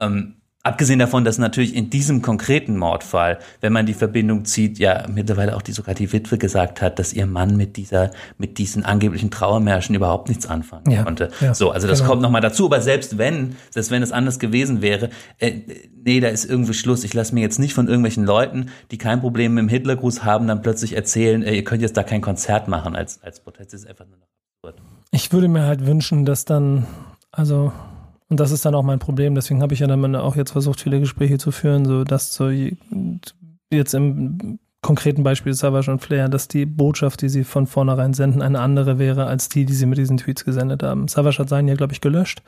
[0.00, 5.04] Ähm, Abgesehen davon, dass natürlich in diesem konkreten Mordfall, wenn man die Verbindung zieht, ja
[5.08, 8.82] mittlerweile auch die sogar die Witwe gesagt hat, dass ihr Mann mit dieser, mit diesen
[8.82, 11.28] angeblichen Trauermärschen überhaupt nichts anfangen ja, konnte.
[11.42, 12.12] Ja, so, also das genau.
[12.12, 12.64] kommt nochmal dazu.
[12.64, 15.52] Aber selbst wenn, selbst wenn es anders gewesen wäre, äh,
[16.02, 17.04] nee, da ist irgendwie Schluss.
[17.04, 20.46] Ich lasse mir jetzt nicht von irgendwelchen Leuten, die kein Problem mit dem Hitlergruß haben,
[20.46, 23.74] dann plötzlich erzählen, äh, ihr könnt jetzt da kein Konzert machen als als Protest.
[23.74, 24.28] Das ist einfach nur noch
[24.62, 24.82] absurd.
[25.10, 26.86] Ich würde mir halt wünschen, dass dann,
[27.30, 27.70] also
[28.28, 29.34] Und das ist dann auch mein Problem.
[29.34, 32.48] Deswegen habe ich ja dann auch jetzt versucht, viele Gespräche zu führen, so dass so
[33.70, 38.42] jetzt im konkreten Beispiel Savage und Flair, dass die Botschaft, die sie von vornherein senden,
[38.42, 41.08] eine andere wäre als die, die sie mit diesen Tweets gesendet haben.
[41.08, 42.42] Savage hat seinen ja, glaube ich, gelöscht.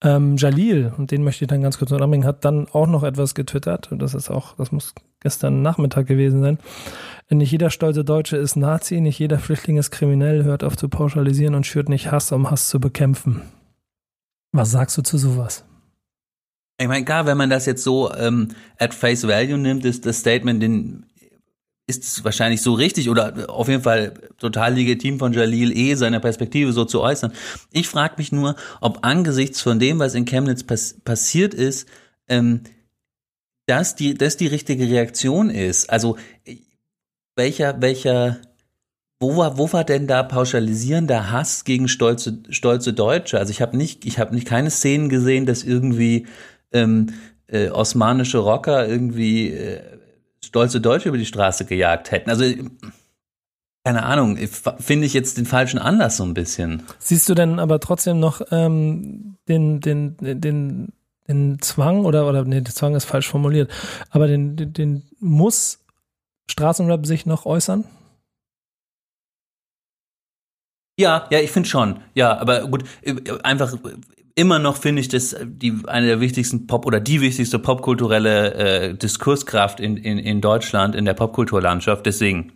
[0.00, 3.02] Ähm, Jalil, und den möchte ich dann ganz kurz noch anbringen, hat dann auch noch
[3.02, 6.58] etwas getwittert, und das ist auch, das muss gestern Nachmittag gewesen sein.
[7.30, 11.56] Nicht jeder stolze Deutsche ist Nazi, nicht jeder Flüchtling ist kriminell, hört auf zu pauschalisieren
[11.56, 13.42] und schürt nicht Hass, um Hass zu bekämpfen.
[14.58, 15.62] Was sagst du zu sowas?
[16.80, 20.18] Ich meine, klar, wenn man das jetzt so ähm, at face value nimmt, ist das
[20.18, 21.06] Statement, den
[21.86, 26.18] ist es wahrscheinlich so richtig oder auf jeden Fall total legitim von Jalil eh seine
[26.18, 27.32] Perspektive so zu äußern.
[27.70, 31.88] Ich frage mich nur, ob angesichts von dem, was in Chemnitz pass passiert ist,
[32.26, 32.64] ähm,
[33.66, 35.88] dass die, dass die richtige Reaktion ist.
[35.88, 36.18] Also
[37.36, 38.38] welcher, welcher,
[39.20, 43.38] wo war, wo war denn da pauschalisierender Hass gegen stolze, stolze Deutsche?
[43.38, 46.26] Also ich habe nicht, ich habe nicht keine Szenen gesehen, dass irgendwie
[46.72, 47.08] ähm,
[47.48, 49.80] äh, osmanische Rocker irgendwie äh,
[50.44, 52.30] stolze Deutsche über die Straße gejagt hätten.
[52.30, 52.44] Also
[53.84, 54.36] keine Ahnung,
[54.78, 56.82] finde ich jetzt den falschen Anlass so ein bisschen.
[56.98, 60.92] Siehst du denn aber trotzdem noch ähm, den, den, den,
[61.26, 63.70] den Zwang oder, oder nee, der Zwang ist falsch formuliert,
[64.10, 65.80] aber den, den, den muss
[66.50, 67.84] Straßenrap sich noch äußern?
[70.98, 72.00] Ja, ja, ich finde schon.
[72.14, 72.82] Ja, aber gut,
[73.44, 73.72] einfach
[74.34, 78.94] immer noch finde ich das die eine der wichtigsten Pop oder die wichtigste popkulturelle äh,
[78.94, 82.04] Diskurskraft in, in, in Deutschland in der Popkulturlandschaft.
[82.04, 82.52] Deswegen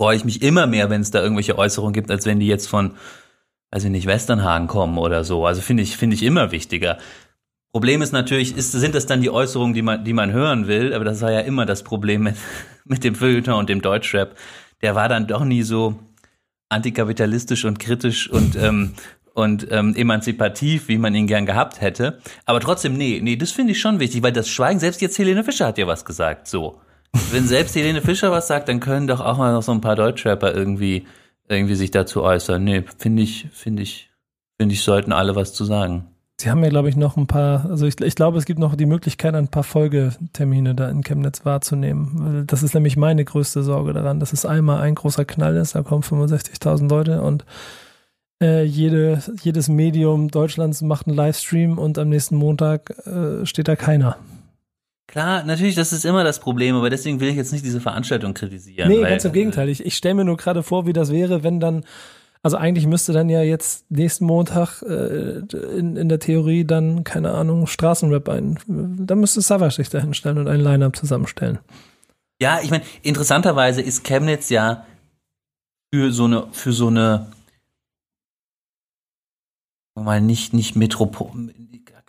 [0.00, 2.68] freue ich mich immer mehr, wenn es da irgendwelche Äußerungen gibt, als wenn die jetzt
[2.68, 2.94] von,
[3.72, 5.44] weiß ich nicht, Westernhagen kommen oder so.
[5.44, 6.98] Also finde ich finde ich immer wichtiger.
[7.72, 10.94] Problem ist natürlich, ist, sind das dann die Äußerungen, die man, die man hören will?
[10.94, 12.36] Aber das war ja immer das Problem mit,
[12.84, 14.36] mit dem Feuilleton und dem Deutschrap.
[14.80, 15.98] Der war dann doch nie so
[16.72, 18.94] antikapitalistisch und kritisch und ähm,
[19.34, 22.18] und ähm, emanzipativ, wie man ihn gern gehabt hätte.
[22.44, 25.44] Aber trotzdem, nee, nee, das finde ich schon wichtig, weil das Schweigen, selbst jetzt Helene
[25.44, 26.80] Fischer hat ja was gesagt, so.
[27.30, 29.96] Wenn selbst Helene Fischer was sagt, dann können doch auch mal noch so ein paar
[29.96, 31.06] Deutschrapper irgendwie,
[31.48, 32.62] irgendwie sich dazu äußern.
[32.62, 34.10] Nee, finde ich, finde ich,
[34.58, 36.11] finde ich, sollten alle was zu sagen.
[36.42, 38.74] Sie haben ja, glaube ich, noch ein paar, also ich, ich glaube, es gibt noch
[38.74, 42.48] die Möglichkeit, ein paar Folgetermine da in Chemnitz wahrzunehmen.
[42.48, 45.82] Das ist nämlich meine größte Sorge daran, dass es einmal ein großer Knall ist, da
[45.82, 47.44] kommen 65.000 Leute und
[48.42, 53.76] äh, jede, jedes Medium Deutschlands macht einen Livestream und am nächsten Montag äh, steht da
[53.76, 54.16] keiner.
[55.06, 58.34] Klar, natürlich, das ist immer das Problem, aber deswegen will ich jetzt nicht diese Veranstaltung
[58.34, 58.88] kritisieren.
[58.88, 59.68] Nee, ganz im Gegenteil.
[59.68, 61.84] Ich, ich stelle mir nur gerade vor, wie das wäre, wenn dann,
[62.42, 65.38] also eigentlich müsste dann ja jetzt nächsten Montag äh,
[65.76, 68.58] in, in der Theorie dann, keine Ahnung, Straßenrap ein.
[68.66, 71.60] Da müsste Savage sich da hinstellen und ein Line-Up zusammenstellen.
[72.40, 74.84] Ja, ich meine, interessanterweise ist Chemnitz ja
[75.94, 77.28] für so eine, für so eine
[79.94, 81.52] mal nicht, nicht Metropole,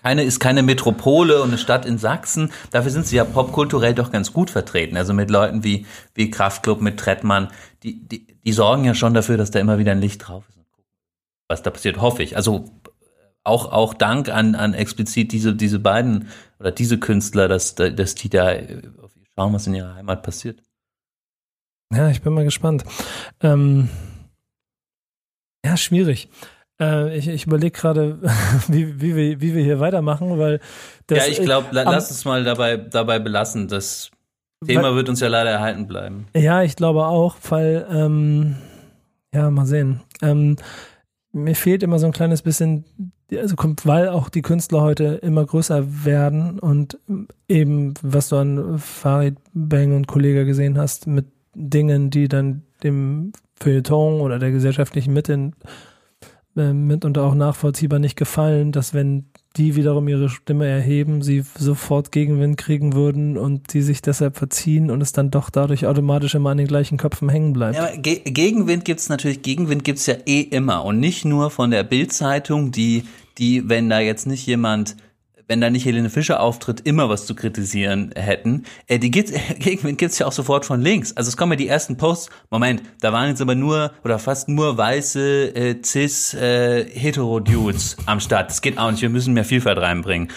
[0.03, 2.51] keine, ist keine Metropole und eine Stadt in Sachsen.
[2.71, 4.97] Dafür sind sie ja popkulturell doch ganz gut vertreten.
[4.97, 7.49] Also mit Leuten wie, wie Kraftklub, mit Trettmann,
[7.83, 10.59] die, die, die sorgen ja schon dafür, dass da immer wieder ein Licht drauf ist.
[11.47, 12.35] Was da passiert, hoffe ich.
[12.35, 12.65] Also
[13.43, 16.29] auch, auch Dank an, an explizit diese, diese beiden
[16.59, 18.55] oder diese Künstler, dass, dass die da
[19.35, 20.61] schauen, was in ihrer Heimat passiert.
[21.93, 22.83] Ja, ich bin mal gespannt.
[23.41, 23.89] Ähm,
[25.65, 26.29] ja, schwierig.
[26.79, 28.19] Äh, ich ich überlege gerade,
[28.67, 30.59] wie, wie, wir, wie wir hier weitermachen, weil
[31.07, 33.67] das, Ja, ich glaube, la, lass uns mal dabei, dabei belassen.
[33.67, 34.11] Das
[34.65, 36.27] Thema weil, wird uns ja leider erhalten bleiben.
[36.35, 38.55] Ja, ich glaube auch, weil, ähm,
[39.33, 40.01] ja, mal sehen.
[40.21, 40.55] Ähm,
[41.31, 42.85] mir fehlt immer so ein kleines bisschen,
[43.35, 46.97] also kommt, weil auch die Künstler heute immer größer werden und
[47.47, 53.33] eben, was du an Farid Bang und Kollege gesehen hast, mit Dingen, die dann dem
[53.59, 55.51] Feuilleton oder der gesellschaftlichen Mitte
[56.55, 62.11] äh, mitunter auch nachvollziehbar nicht gefallen, dass wenn die wiederum ihre Stimme erheben, sie sofort
[62.11, 66.49] Gegenwind kriegen würden und die sich deshalb verziehen und es dann doch dadurch automatisch immer
[66.51, 67.75] an den gleichen Köpfen hängen bleibt.
[67.75, 71.83] Ja, Ge Gegenwind gibt's natürlich, Gegenwind gibt's ja eh immer und nicht nur von der
[71.83, 73.03] Bildzeitung, die,
[73.37, 74.95] die, wenn da jetzt nicht jemand
[75.47, 78.63] wenn da nicht Helene Fischer auftritt, immer was zu kritisieren hätten.
[78.87, 81.15] Äh, die gibt's, Gegenwind gibt's ja auch sofort von links.
[81.15, 84.49] Also es kommen ja die ersten Posts, Moment, da waren jetzt aber nur oder fast
[84.49, 88.49] nur weiße, äh, cis, äh, hetero-Dudes am Start.
[88.49, 90.29] Das geht auch nicht, wir müssen mehr Vielfalt reinbringen.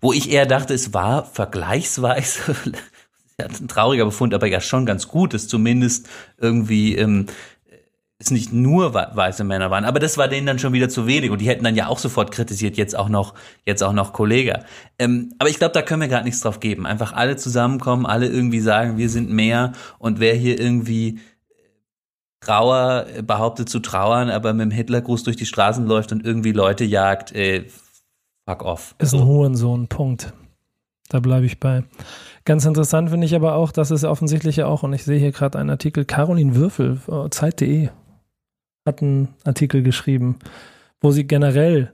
[0.00, 2.54] Wo ich eher dachte, es war vergleichsweise
[3.38, 7.26] ein trauriger Befund, aber ja schon ganz gut, dass zumindest irgendwie ähm,
[8.20, 11.30] es nicht nur weiße Männer waren, aber das war denen dann schon wieder zu wenig
[11.30, 14.64] und die hätten dann ja auch sofort kritisiert, jetzt auch noch, jetzt auch noch Kollege.
[14.98, 16.84] Ähm, aber ich glaube, da können wir gerade nichts drauf geben.
[16.84, 21.20] Einfach alle zusammenkommen, alle irgendwie sagen, wir sind mehr und wer hier irgendwie
[22.40, 26.84] Trauer behauptet zu trauern, aber mit dem Hitlergruß durch die Straßen läuft und irgendwie Leute
[26.84, 27.66] jagt, äh,
[28.48, 28.94] fuck off.
[28.98, 30.32] Ist ein Hurensohn, Punkt.
[31.08, 31.84] Da bleibe ich bei.
[32.44, 35.32] Ganz interessant finde ich aber auch, dass es offensichtlich ja auch, und ich sehe hier
[35.32, 37.90] gerade einen Artikel, Caroline Würfel, äh, Zeit.de,
[38.88, 40.38] hat einen Artikel geschrieben,
[41.00, 41.92] wo sie generell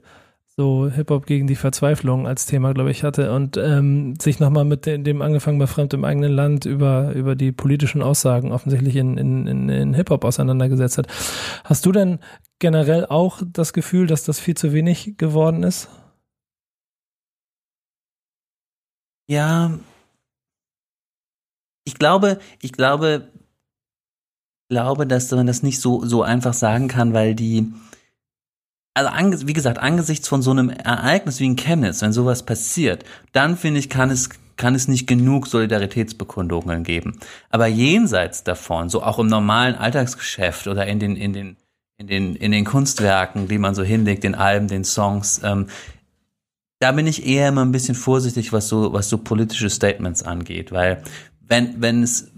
[0.57, 4.85] so Hip-Hop gegen die Verzweiflung als Thema, glaube ich, hatte und ähm, sich nochmal mit
[4.85, 9.47] dem, angefangen bei Fremd im eigenen Land über, über die politischen Aussagen offensichtlich in, in,
[9.47, 11.07] in, in Hip-Hop auseinandergesetzt hat.
[11.65, 12.19] Hast du denn
[12.59, 15.89] generell auch das Gefühl, dass das viel zu wenig geworden ist?
[19.27, 19.77] Ja,
[21.85, 23.29] ich glaube, ich glaube,
[24.69, 27.71] glaube, dass man das nicht so, so einfach sagen kann, weil die,
[28.93, 33.57] also wie gesagt, angesichts von so einem Ereignis wie in Chemnitz, wenn sowas passiert, dann
[33.57, 37.19] finde ich, kann es kann es nicht genug Solidaritätsbekundungen geben.
[37.49, 41.57] Aber jenseits davon, so auch im normalen Alltagsgeschäft oder in den in den
[41.97, 45.67] in den in den Kunstwerken, die man so hinlegt, den Alben, den Songs, ähm,
[46.79, 50.71] da bin ich eher immer ein bisschen vorsichtig, was so was so politische Statements angeht,
[50.71, 51.03] weil
[51.41, 52.31] wenn wenn es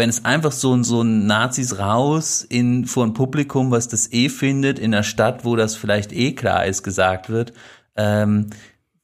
[0.00, 4.30] wenn es einfach so, so ein Nazis raus in, vor ein Publikum, was das eh
[4.30, 7.52] findet, in einer Stadt, wo das vielleicht eh klar ist, gesagt wird,
[7.96, 8.48] ähm,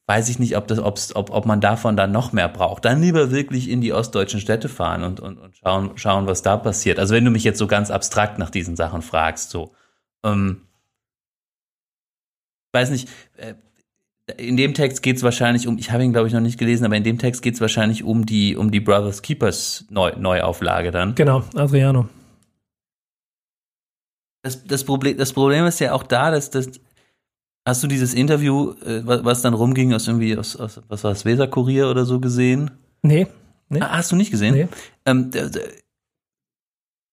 [0.07, 2.83] weiß ich nicht, ob, das, ob's, ob, ob man davon dann noch mehr braucht.
[2.83, 6.57] Dann lieber wirklich in die ostdeutschen Städte fahren und, und, und schauen, schauen, was da
[6.57, 6.97] passiert.
[6.97, 9.75] Also wenn du mich jetzt so ganz abstrakt nach diesen Sachen fragst, so.
[10.23, 10.63] Ähm,
[12.71, 13.07] weiß nicht,
[13.37, 13.53] äh,
[14.35, 16.85] in dem Text geht es wahrscheinlich um, ich habe ihn glaube ich noch nicht gelesen,
[16.85, 20.91] aber in dem Text geht es wahrscheinlich um die, um die Brothers Keepers Neu Neuauflage
[20.91, 21.15] dann.
[21.15, 22.09] Genau, Adriano.
[24.43, 26.69] Das, das, Problem, das Problem ist ja auch da, dass das.
[27.65, 31.25] Hast du dieses Interview, äh, was dann rumging, aus irgendwie, aus, aus was war das,
[31.25, 32.71] Weser-Kurier oder so gesehen?
[33.01, 33.27] Nee.
[33.67, 33.81] nee.
[33.81, 34.55] Ah, hast du nicht gesehen?
[34.55, 34.67] Nee.
[35.05, 35.63] Ähm, der, der,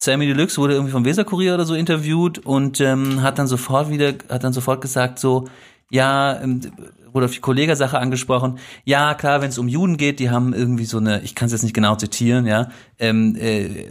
[0.01, 4.15] Sammy Deluxe wurde irgendwie vom Weser-Kurier oder so interviewt und ähm, hat dann sofort wieder,
[4.29, 5.49] hat dann sofort gesagt so,
[5.91, 6.61] ja, ähm,
[7.15, 8.59] wurde auf die Kollegersache angesprochen.
[8.85, 11.53] Ja, klar, wenn es um Juden geht, die haben irgendwie so eine, ich kann es
[11.53, 13.87] jetzt nicht genau zitieren, ja, ähm, äh,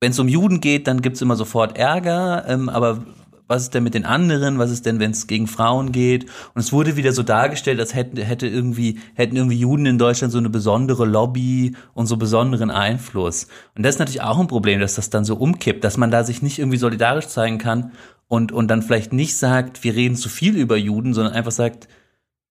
[0.00, 3.04] wenn es um Juden geht, dann gibt's immer sofort Ärger, ähm, aber
[3.48, 4.58] was ist denn mit den anderen?
[4.58, 6.24] Was ist denn, wenn es gegen Frauen geht?
[6.54, 10.32] Und es wurde wieder so dargestellt, als hätten, hätte irgendwie, hätten irgendwie Juden in Deutschland
[10.32, 13.46] so eine besondere Lobby und so besonderen Einfluss.
[13.76, 16.24] Und das ist natürlich auch ein Problem, dass das dann so umkippt, dass man da
[16.24, 17.92] sich nicht irgendwie solidarisch zeigen kann
[18.28, 21.86] und, und dann vielleicht nicht sagt, wir reden zu viel über Juden, sondern einfach sagt,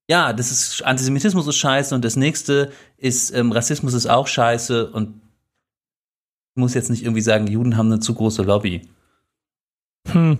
[0.10, 4.92] ja, das ist Antisemitismus ist scheiße und das nächste ist ähm, Rassismus ist auch scheiße
[4.92, 5.22] und
[6.56, 8.88] ich muss jetzt nicht irgendwie sagen, Juden haben eine zu große Lobby.
[10.08, 10.40] Hm.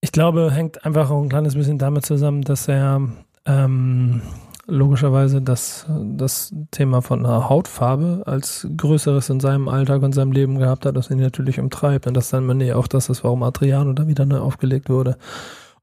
[0.00, 3.08] Ich glaube, hängt einfach auch ein kleines bisschen damit zusammen, dass er
[3.44, 4.22] ähm,
[4.66, 10.58] logischerweise das, das Thema von einer Hautfarbe als Größeres in seinem Alltag und seinem Leben
[10.58, 12.06] gehabt hat, das ihn natürlich umtreibt.
[12.06, 15.18] Und das dann auch das ist, warum Adriano da wieder neu aufgelegt wurde.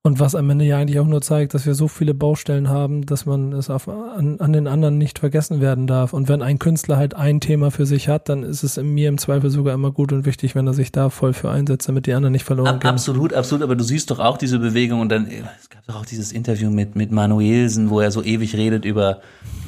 [0.02, 3.06] Und was am Ende ja eigentlich auch nur zeigt, dass wir so viele Baustellen haben,
[3.06, 6.14] dass man es auf, an, an den anderen nicht vergessen werden darf.
[6.14, 9.10] Und wenn ein Künstler halt ein Thema für sich hat, dann ist es in mir
[9.10, 12.06] im Zweifel sogar immer gut und wichtig, wenn er sich da voll für einsetzt, damit
[12.06, 12.92] die anderen nicht verloren Ab, gehen.
[12.92, 13.62] Absolut, absolut.
[13.62, 16.70] Aber du siehst doch auch diese Bewegung und dann, es gab doch auch dieses Interview
[16.70, 19.20] mit, mit Manuelsen, wo er so ewig redet über,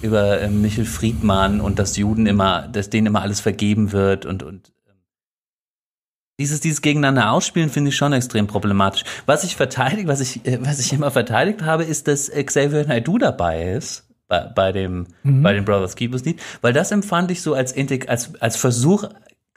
[0.02, 4.44] über äh, Michel Friedmann und dass Juden immer, dass denen immer alles vergeben wird und,
[4.44, 4.72] und
[6.40, 9.04] dieses, dieses Gegeneinander ausspielen finde ich schon extrem problematisch.
[9.26, 13.18] Was ich verteidigt, was ich, äh, was ich immer verteidigt habe, ist, dass Xavier Naidoo
[13.18, 14.08] dabei ist.
[14.28, 15.44] Bei, bei dem, mhm.
[15.44, 17.76] bei den Brothers Keepers Lied, weil das empfand ich so als,
[18.08, 19.10] als, als Versuch,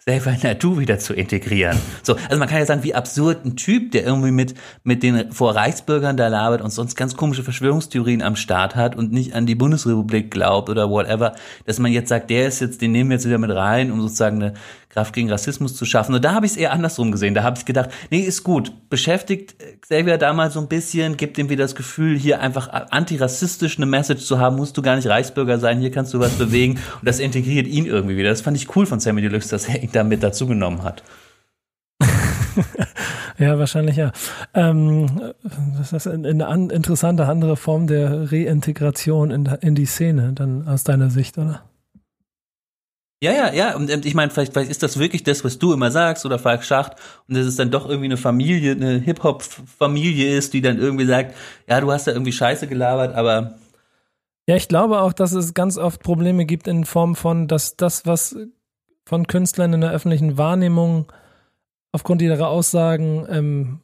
[0.06, 1.78] Xavier Naidoo wieder zu integrieren.
[2.02, 5.32] So, also man kann ja sagen, wie absurd ein Typ, der irgendwie mit, mit den
[5.32, 9.46] vor Reichsbürgern da labert und sonst ganz komische Verschwörungstheorien am Start hat und nicht an
[9.46, 11.34] die Bundesrepublik glaubt oder whatever,
[11.64, 14.02] dass man jetzt sagt, der ist jetzt, den nehmen wir jetzt wieder mit rein, um
[14.02, 14.54] sozusagen eine
[14.94, 16.14] Kraft gegen Rassismus zu schaffen.
[16.14, 17.35] Und da habe ich es eher andersrum gesehen.
[17.35, 18.72] Da habe ich gedacht, nee, ist gut.
[18.88, 23.87] Beschäftigt Xavier damals so ein bisschen, gibt ihm wieder das Gefühl, hier einfach antirassistisch eine
[23.87, 26.74] Message zu haben, musst du gar nicht Reichsbürger sein, hier kannst du was bewegen.
[26.74, 28.30] Und das integriert ihn irgendwie wieder.
[28.30, 31.02] Das fand ich cool von Sammy Deluxe, dass er ihn damit dazugenommen hat.
[33.38, 34.12] ja, wahrscheinlich ja.
[34.54, 35.07] Ähm,
[35.76, 40.85] das ist eine an, interessante andere Form der Reintegration in, in die Szene, dann aus
[40.85, 41.62] deiner Sicht, oder?
[43.24, 43.74] Ja, ja, ja.
[43.74, 46.62] Und ich meine, vielleicht, vielleicht ist das wirklich das, was du immer sagst oder Falk
[46.62, 51.06] Schacht und dass es dann doch irgendwie eine Familie, eine Hip-Hop-Familie ist, die dann irgendwie
[51.06, 51.34] sagt,
[51.66, 53.54] ja, du hast da irgendwie Scheiße gelabert, aber.
[54.46, 58.04] Ja, ich glaube auch, dass es ganz oft Probleme gibt in Form von, dass das,
[58.04, 58.37] was
[59.06, 61.10] von Künstlern in der öffentlichen Wahrnehmung
[61.92, 63.80] aufgrund ihrer Aussagen ähm,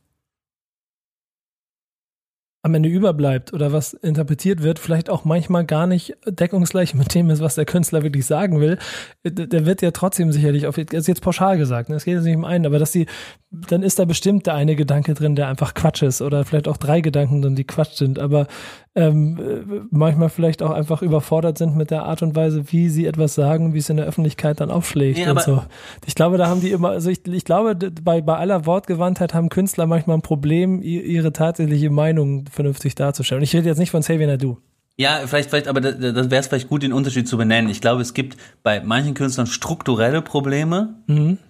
[2.62, 7.30] am Ende überbleibt oder was interpretiert wird, vielleicht auch manchmal gar nicht deckungsgleich mit dem
[7.30, 8.76] ist, was der Künstler wirklich sagen will,
[9.24, 11.96] der wird ja trotzdem sicherlich auf, das ist jetzt pauschal gesagt, ne?
[11.96, 13.06] es geht jetzt nicht um einen, aber dass die,
[13.50, 16.76] dann ist da bestimmt der eine Gedanke drin, der einfach Quatsch ist oder vielleicht auch
[16.76, 18.46] drei Gedanken drin, die Quatsch sind, aber
[18.94, 23.06] ähm, äh, manchmal vielleicht auch einfach überfordert sind mit der Art und Weise, wie sie
[23.06, 25.62] etwas sagen, wie es in der Öffentlichkeit dann aufschlägt Ja, und so.
[26.06, 29.48] Ich glaube, da haben die immer, also ich, ich glaube, bei, bei aller Wortgewandtheit haben
[29.48, 33.40] Künstler manchmal ein Problem, ihre tatsächliche Meinung vernünftig darzustellen.
[33.40, 34.58] Und ich rede jetzt nicht von Xavier Nadu.
[34.96, 37.70] Ja, vielleicht, vielleicht, aber das, das wäre es vielleicht gut, den Unterschied zu benennen.
[37.70, 41.02] Ich glaube, es gibt bei manchen Künstlern strukturelle Probleme.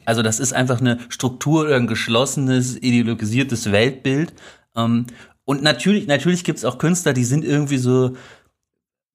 [0.05, 4.33] Also das ist einfach eine Struktur oder ein geschlossenes, ideologisiertes Weltbild.
[4.77, 5.07] Ähm,
[5.45, 8.15] und natürlich, natürlich gibt es auch Künstler, die sind irgendwie so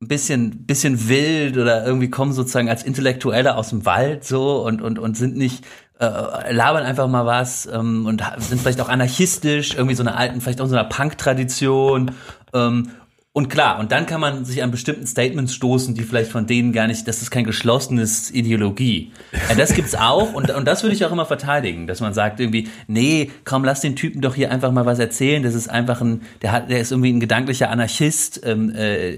[0.02, 4.82] ein bisschen, bisschen wild oder irgendwie kommen sozusagen als Intellektuelle aus dem Wald so und,
[4.82, 5.64] und, und sind nicht,
[6.00, 10.42] äh, labern einfach mal was ähm, und sind vielleicht auch anarchistisch, irgendwie so eine alten,
[10.42, 12.12] vielleicht auch so einer Punk-Tradition.
[12.54, 12.90] Ähm,
[13.32, 16.72] und klar, und dann kann man sich an bestimmten Statements stoßen, die vielleicht von denen
[16.72, 19.12] gar nicht, das ist kein geschlossenes Ideologie.
[19.50, 22.40] Ja, das gibt's auch und, und das würde ich auch immer verteidigen, dass man sagt
[22.40, 26.00] irgendwie, nee, komm, lass den Typen doch hier einfach mal was erzählen, das ist einfach
[26.00, 29.16] ein, der hat, der ist irgendwie ein gedanklicher Anarchist, ähm, äh,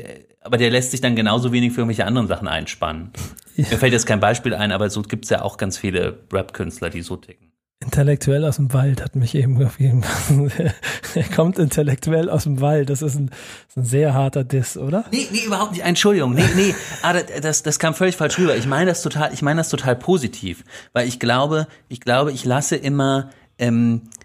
[0.48, 3.12] aber der lässt sich dann genauso wenig für irgendwelche anderen Sachen einspannen.
[3.58, 7.02] Mir fällt jetzt kein Beispiel ein, aber so gibt's ja auch ganz viele Rap-Künstler, die
[7.02, 7.52] so ticken.
[7.80, 10.74] Intellektuell aus dem Wald hat mich eben auf jeden Fall.
[11.16, 12.90] er kommt intellektuell aus dem Wald.
[12.90, 13.30] Das ist ein,
[13.76, 15.06] ein sehr harter Diss, oder?
[15.12, 15.84] Nee, nee, überhaupt nicht.
[15.84, 16.34] Entschuldigung.
[16.34, 16.74] Nee, nee.
[17.04, 18.56] Ah, das, das, kam völlig falsch rüber.
[18.56, 20.64] Ich meine das total, ich meine das total positiv.
[20.94, 23.30] Weil ich glaube, ich glaube, ich lasse immer
[23.60, 24.17] ähm, äh,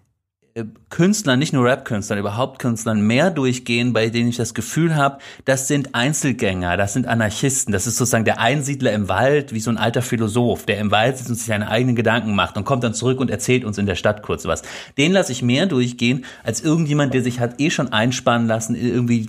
[0.90, 5.66] Künstlern, nicht nur Rap-Künstlern, überhaupt Künstlern mehr durchgehen, bei denen ich das Gefühl habe, das
[5.66, 9.78] sind Einzelgänger, das sind Anarchisten, das ist sozusagen der Einsiedler im Wald, wie so ein
[9.78, 12.92] alter Philosoph, der im Wald sitzt und sich seine eigenen Gedanken macht und kommt dann
[12.92, 14.60] zurück und erzählt uns in der Stadt kurz was.
[14.98, 19.28] Den lasse ich mehr durchgehen, als irgendjemand, der sich hat eh schon einspannen lassen, irgendwie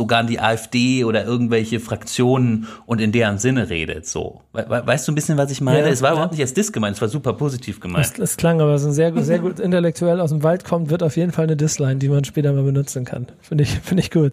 [0.00, 4.06] sogar in die AfD oder irgendwelche Fraktionen und in deren Sinne redet.
[4.06, 5.80] So, We we weißt du ein bisschen, was ich meine?
[5.80, 6.14] Ja, es war ja.
[6.14, 8.16] überhaupt nicht als Diss gemeint, es war super positiv gemeint.
[8.16, 11.02] das klang aber so ein sehr, gut- sehr gut intellektuell aus dem Wald kommt, wird
[11.02, 13.26] auf jeden Fall eine Dissline, die man später mal benutzen kann.
[13.40, 14.32] Finde ich, finde ich gut.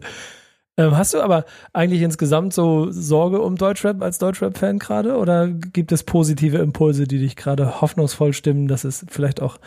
[0.77, 5.17] Ähm, hast du aber eigentlich insgesamt so Sorge um Deutschrap als Deutschrap-Fan gerade?
[5.17, 9.57] Oder gibt es positive Impulse, die dich gerade hoffnungsvoll stimmen, dass es vielleicht auch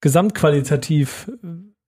[0.00, 1.30] gesamtqualitativ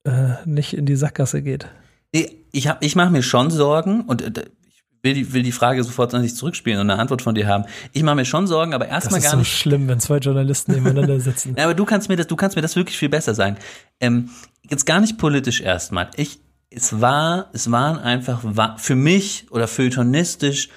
[0.05, 0.11] äh,
[0.45, 1.67] nicht in die Sackgasse geht?
[2.13, 5.53] Nee, ich hab, ich mache mir schon Sorgen und äh, ich will die, will die
[5.53, 7.65] Frage sofort an dich zurückspielen und eine Antwort von dir haben.
[7.93, 9.57] Ich mache mir schon Sorgen, aber Das erstmal ist gar so nicht.
[9.57, 11.55] schlimm, wenn zwei Journalisten nebeneinander sitzen.
[11.57, 13.57] Ja, aber du kannst mir das, du kannst mir das wirklich viel besser sagen.
[14.01, 14.31] Ähm,
[14.69, 16.11] jetzt gar nicht politisch erstmal.
[16.17, 18.43] Ich, es war, es waren einfach
[18.79, 20.69] für mich oder feuilletonistisch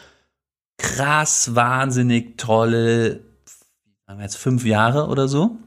[0.78, 3.22] krass, wahnsinnig tolle,
[4.08, 5.58] sagen wir jetzt fünf Jahre oder so.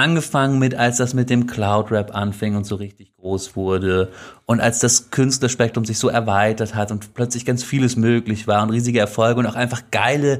[0.00, 4.10] Angefangen mit, als das mit dem Cloud-Rap anfing und so richtig groß wurde
[4.46, 8.70] und als das Künstlerspektrum sich so erweitert hat und plötzlich ganz vieles möglich war und
[8.70, 10.38] riesige Erfolge und auch einfach geile,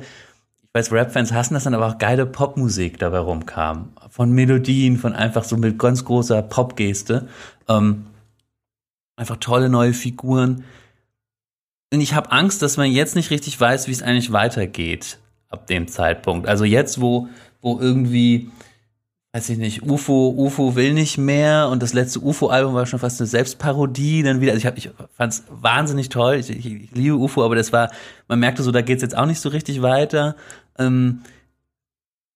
[0.62, 3.92] ich weiß, Rap-Fans hassen das dann, aber auch geile Popmusik dabei rumkam.
[4.08, 7.28] Von Melodien, von einfach so mit ganz großer Popgeste.
[7.68, 8.06] Ähm,
[9.16, 10.64] einfach tolle neue Figuren.
[11.92, 15.18] Und ich habe Angst, dass man jetzt nicht richtig weiß, wie es eigentlich weitergeht
[15.50, 16.48] ab dem Zeitpunkt.
[16.48, 17.28] Also jetzt, wo,
[17.60, 18.50] wo irgendwie,
[19.32, 23.20] weiß ich nicht, UFO, UFO will nicht mehr und das letzte UFO-Album war schon fast
[23.20, 27.14] eine Selbstparodie, dann wieder, also ich, hab, ich fand's wahnsinnig toll, ich, ich, ich liebe
[27.14, 27.90] UFO, aber das war,
[28.26, 30.34] man merkte so, da geht's jetzt auch nicht so richtig weiter.
[30.78, 31.20] Ähm,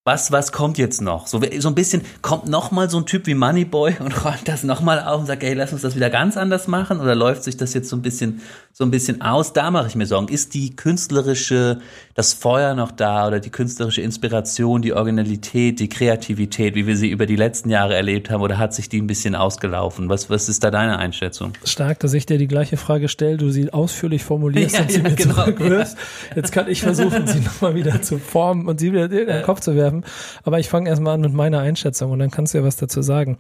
[0.07, 1.27] was, was kommt jetzt noch?
[1.27, 4.62] So, so ein bisschen, kommt noch mal so ein Typ wie Moneyboy und räumt das
[4.62, 7.01] noch mal auf und sagt, ey, lass uns das wieder ganz anders machen?
[7.01, 8.43] Oder läuft sich das jetzt so ein bisschen,
[8.75, 9.55] so ein bisschen aus?
[9.55, 10.29] Da mache ich mir Sorgen.
[10.29, 11.79] Ist die künstlerische,
[12.14, 17.09] das Feuer noch da oder die künstlerische Inspiration, die Originalität, die Kreativität, wie wir sie
[17.09, 20.11] über die letzten Jahre erlebt haben, oder hat sich die ein bisschen ausgelaufen?
[20.11, 21.55] Was, was ist da deine Einschätzung?
[21.64, 24.99] Stark, dass ich dir die gleiche Frage stelle, du sie ausführlich formulierst Ja, und sie
[24.99, 25.35] ja, mir genau.
[25.35, 25.97] zurückwirfst.
[26.37, 29.61] Jetzt kann ich versuchen, sie nochmal wieder zu formen und sie wieder in den Kopf
[29.61, 29.93] zu werfen.
[30.42, 33.02] Aber ich fange erstmal an mit meiner Einschätzung und dann kannst du ja was dazu
[33.02, 33.38] sagen.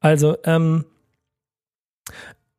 [0.00, 0.84] Also, ähm,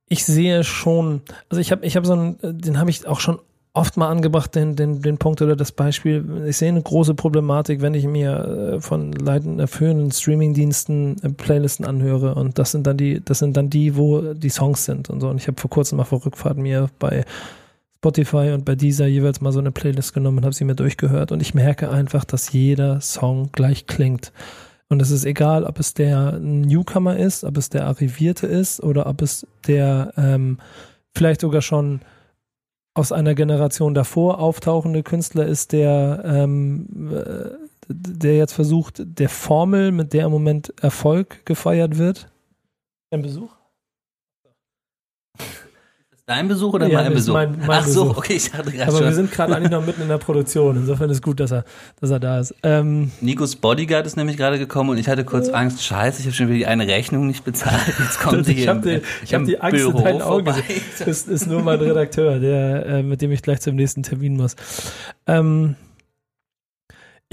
[0.07, 3.39] ich sehe schon, also ich habe ich hab so einen, den habe ich auch schon
[3.73, 6.45] oft mal angebracht, den, den, den Punkt oder das Beispiel.
[6.47, 11.29] Ich sehe eine große Problematik, wenn ich mir äh, von leitenden, äh, führenden Streamingdiensten äh,
[11.29, 15.09] Playlisten anhöre und das sind dann die, das sind dann die, wo die Songs sind
[15.09, 15.29] und so.
[15.29, 17.25] Und ich habe vor kurzem mal vor Rückfahrt mir bei
[18.03, 21.31] Spotify und bei dieser jeweils mal so eine Playlist genommen und habe sie mir durchgehört
[21.31, 24.33] und ich merke einfach, dass jeder Song gleich klingt.
[24.89, 29.07] Und es ist egal, ob es der Newcomer ist, ob es der Arrivierte ist oder
[29.07, 30.57] ob es der ähm,
[31.15, 32.01] vielleicht sogar schon
[32.93, 37.51] aus einer Generation davor auftauchende Künstler ist, der, ähm, äh,
[37.87, 42.29] der jetzt versucht, der Formel, mit der im Moment Erfolg gefeiert wird.
[43.11, 43.62] Ein Besuch?
[46.25, 47.33] Dein Besuch oder Ja, mein Besuch?
[47.33, 48.17] mein- mein Ach so, Besuch.
[48.19, 49.13] okay, ich dachte gerade Aber wir schon.
[49.13, 50.77] sind gerade eigentlich noch mitten in der Produktion.
[50.77, 51.65] Insofern ist gut, dass er,
[51.99, 52.55] dass er da ist.
[52.63, 56.33] Ähm, Nikos Bodyguard ist nämlich gerade gekommen und ich hatte kurz Angst, scheiße, ich habe
[56.33, 57.81] schon wieder die eine Rechnung nicht bezahlt.
[57.99, 60.03] Jetzt kommt sie ich hier habe im, die, ich hab im die Angst Büro in
[60.05, 60.45] deinen Augen.
[61.05, 64.55] Das ist nur mein Redakteur, der, äh, mit dem ich gleich zum nächsten Termin muss.
[65.27, 65.75] Ähm,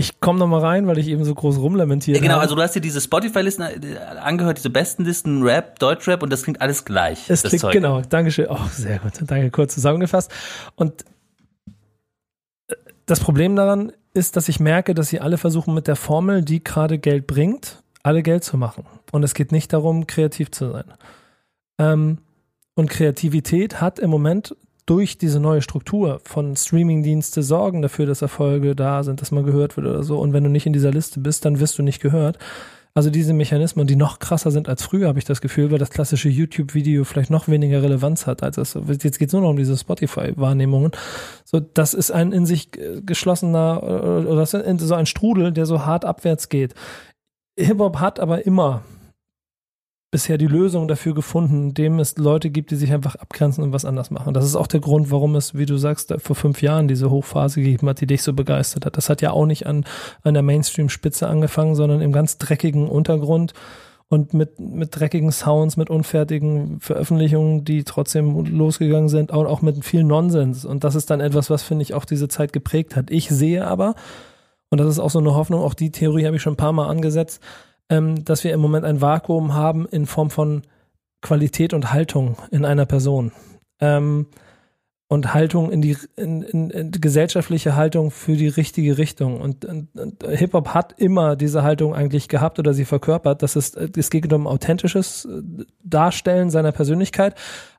[0.00, 2.42] ich komme noch mal rein, weil ich eben so groß rumlamentiert Ja, genau, habe.
[2.44, 6.42] also du hast dir diese Spotify-Listen äh, angehört, diese besten Listen, Rap, Deutschrap und das
[6.42, 7.28] klingt alles gleich.
[7.28, 7.72] Es das klingt, Zeug.
[7.74, 8.46] genau, Dankeschön.
[8.48, 9.12] Oh, sehr gut.
[9.26, 10.32] Danke, kurz zusammengefasst.
[10.74, 11.04] Und
[12.68, 12.74] äh,
[13.04, 16.64] das Problem daran ist, dass ich merke, dass sie alle versuchen, mit der Formel, die
[16.64, 18.86] gerade Geld bringt, alle Geld zu machen.
[19.12, 20.84] Und es geht nicht darum, kreativ zu sein.
[21.78, 22.18] Ähm,
[22.74, 24.56] und Kreativität hat im Moment
[24.90, 29.76] durch diese neue Struktur von Streamingdienste sorgen dafür, dass Erfolge da sind, dass man gehört
[29.76, 30.18] wird oder so.
[30.18, 32.38] Und wenn du nicht in dieser Liste bist, dann wirst du nicht gehört.
[32.92, 35.90] Also diese Mechanismen, die noch krasser sind als früher, habe ich das Gefühl, weil das
[35.90, 38.74] klassische YouTube-Video vielleicht noch weniger Relevanz hat als das.
[38.74, 40.90] Jetzt geht es nur noch um diese Spotify-Wahrnehmungen.
[41.44, 42.70] So, das ist ein in sich
[43.06, 46.74] geschlossener äh, oder so ein Strudel, der so hart abwärts geht.
[47.56, 48.82] Hip-Hop hat aber immer
[50.10, 53.84] bisher die Lösung dafür gefunden, indem es Leute gibt, die sich einfach abgrenzen und was
[53.84, 54.34] anders machen.
[54.34, 57.60] Das ist auch der Grund, warum es, wie du sagst, vor fünf Jahren diese Hochphase
[57.60, 58.96] gegeben hat, die dich so begeistert hat.
[58.96, 59.84] Das hat ja auch nicht an,
[60.22, 63.54] an der Mainstream-Spitze angefangen, sondern im ganz dreckigen Untergrund
[64.08, 69.84] und mit, mit dreckigen Sounds, mit unfertigen Veröffentlichungen, die trotzdem losgegangen sind, und auch mit
[69.84, 70.64] viel Nonsens.
[70.64, 73.12] Und das ist dann etwas, was, finde ich, auch diese Zeit geprägt hat.
[73.12, 73.94] Ich sehe aber,
[74.70, 76.72] und das ist auch so eine Hoffnung, auch die Theorie habe ich schon ein paar
[76.72, 77.40] Mal angesetzt,
[77.90, 80.62] ähm, dass wir im Moment ein Vakuum haben in Form von
[81.20, 83.32] Qualität und Haltung in einer Person.
[83.80, 84.26] Ähm,
[85.08, 89.40] und Haltung in die in, in, in gesellschaftliche Haltung für die richtige Richtung.
[89.40, 93.42] Und, und, und Hip-Hop hat immer diese Haltung eigentlich gehabt oder sie verkörpert.
[93.42, 97.34] Das ist, es geht um authentisches äh, Darstellen seiner Persönlichkeit,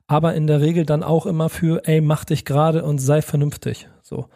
[0.06, 3.88] aber in der Regel dann auch immer für, ey, mach dich gerade und sei vernünftig.
[4.02, 4.26] So.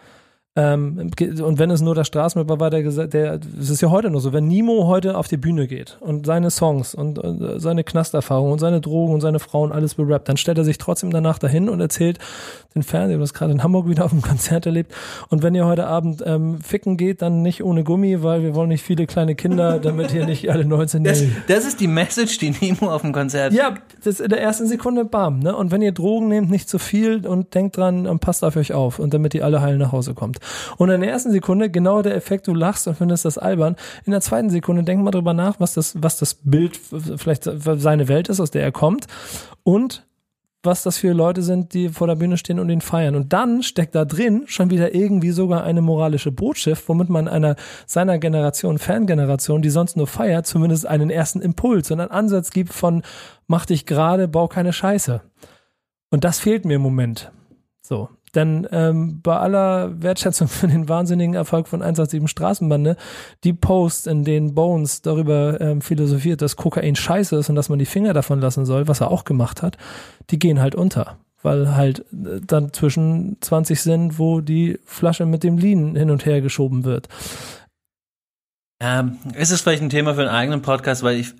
[0.56, 4.08] Ähm, und wenn es nur der Straßenrapper war, der gesagt, der, es ist ja heute
[4.08, 7.84] nur so, wenn Nimo heute auf die Bühne geht und seine Songs und, und seine
[7.84, 11.38] Knasterfahrung und seine Drogen und seine Frauen alles berappt, dann stellt er sich trotzdem danach
[11.38, 12.18] dahin und erzählt
[12.74, 14.92] den Fernsehen, das gerade in Hamburg wieder auf dem Konzert erlebt.
[15.28, 18.68] Und wenn ihr heute Abend ähm, ficken geht, dann nicht ohne Gummi, weil wir wollen
[18.68, 22.54] nicht viele kleine Kinder, damit hier nicht alle 19 Das, das ist die Message, die
[22.60, 23.52] Nemo auf dem Konzert.
[23.52, 25.54] ja, das ist in der ersten Sekunde bam, ne?
[25.54, 28.72] Und wenn ihr Drogen nehmt, nicht zu viel und denkt dran und passt auf euch
[28.72, 30.38] auf und damit ihr alle heil nach Hause kommt.
[30.76, 33.76] Und in der ersten Sekunde genau der Effekt, du lachst und findest das albern.
[34.04, 36.78] In der zweiten Sekunde denk mal drüber nach, was das, was das Bild
[37.16, 39.06] vielleicht seine Welt ist, aus der er kommt
[39.62, 40.06] und
[40.66, 43.14] was das für Leute sind, die vor der Bühne stehen und ihn feiern.
[43.14, 47.56] Und dann steckt da drin schon wieder irgendwie sogar eine moralische Botschaft, womit man einer
[47.86, 52.74] seiner Generation, Fangeneration, die sonst nur feiert, zumindest einen ersten Impuls und einen Ansatz gibt
[52.74, 53.02] von
[53.46, 55.22] mach dich gerade, bau keine Scheiße.
[56.10, 57.32] Und das fehlt mir im Moment.
[57.80, 58.08] So.
[58.36, 62.96] Denn ähm, bei aller Wertschätzung für den wahnsinnigen Erfolg von 187 Straßenbande,
[63.42, 67.78] die Posts, in denen Bones darüber ähm, philosophiert, dass Kokain scheiße ist und dass man
[67.78, 69.78] die Finger davon lassen soll, was er auch gemacht hat,
[70.30, 71.16] die gehen halt unter.
[71.42, 76.26] Weil halt äh, dann zwischen 20 sind, wo die Flasche mit dem Lean hin und
[76.26, 77.08] her geschoben wird.
[78.78, 81.32] Ähm, ist es vielleicht ein Thema für einen eigenen Podcast, weil ich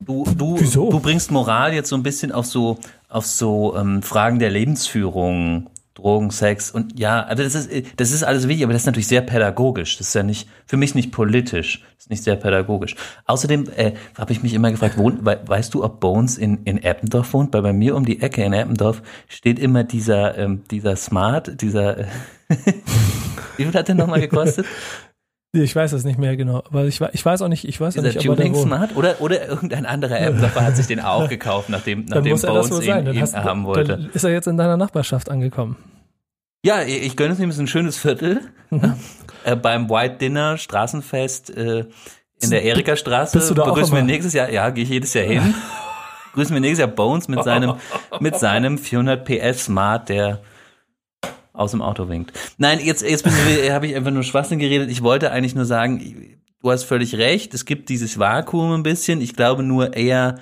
[0.00, 0.90] du du Wieso?
[0.90, 2.78] du bringst Moral jetzt so ein bisschen auf so
[3.08, 5.68] auf so ähm, Fragen der Lebensführung,
[6.02, 9.06] Drogen, Sex und ja, also das ist das ist alles wichtig, aber das ist natürlich
[9.06, 9.98] sehr pädagogisch.
[9.98, 12.96] Das ist ja nicht für mich nicht politisch, das ist nicht sehr pädagogisch.
[13.26, 16.82] Außerdem äh, habe ich mich immer gefragt, wo, we, weißt du, ob Bones in in
[16.82, 17.54] Eppendorf wohnt?
[17.54, 21.98] Weil bei mir um die Ecke in Eppendorf steht immer dieser ähm, dieser Smart, dieser
[21.98, 22.04] äh,
[23.56, 24.66] wie viel hat der nochmal gekostet?
[25.54, 28.02] Ich weiß es nicht mehr genau, aber ich, ich weiß auch nicht, ich weiß auch
[28.02, 28.54] Dieser nicht, ob er.
[28.54, 32.70] Smart oder, oder irgendein anderer App-Developer hat sich den auch gekauft, nachdem, nachdem er Bones
[32.70, 33.06] wohl sein.
[33.06, 34.08] ihn, ihn haben wollte.
[34.14, 35.76] ist er jetzt in deiner Nachbarschaft angekommen.
[36.64, 38.40] Ja, ich, gönne es ihm, es ist ein schönes Viertel.
[39.44, 41.86] äh, beim White Dinner, Straßenfest äh,
[42.40, 43.36] in der Erika-Straße.
[43.36, 45.54] Bist du da auch Begrüßen wir nächstes Jahr, ja, gehe ich jedes Jahr hin.
[46.34, 47.74] Grüßen wir nächstes Jahr Bones mit seinem,
[48.20, 50.40] mit seinem 400 PS Smart, der
[51.52, 52.32] aus dem Auto winkt.
[52.58, 54.88] Nein, jetzt, jetzt habe ich einfach nur Schwachsinn geredet.
[54.90, 57.54] Ich wollte eigentlich nur sagen, du hast völlig recht.
[57.54, 59.20] Es gibt dieses Vakuum ein bisschen.
[59.20, 60.38] Ich glaube nur eher,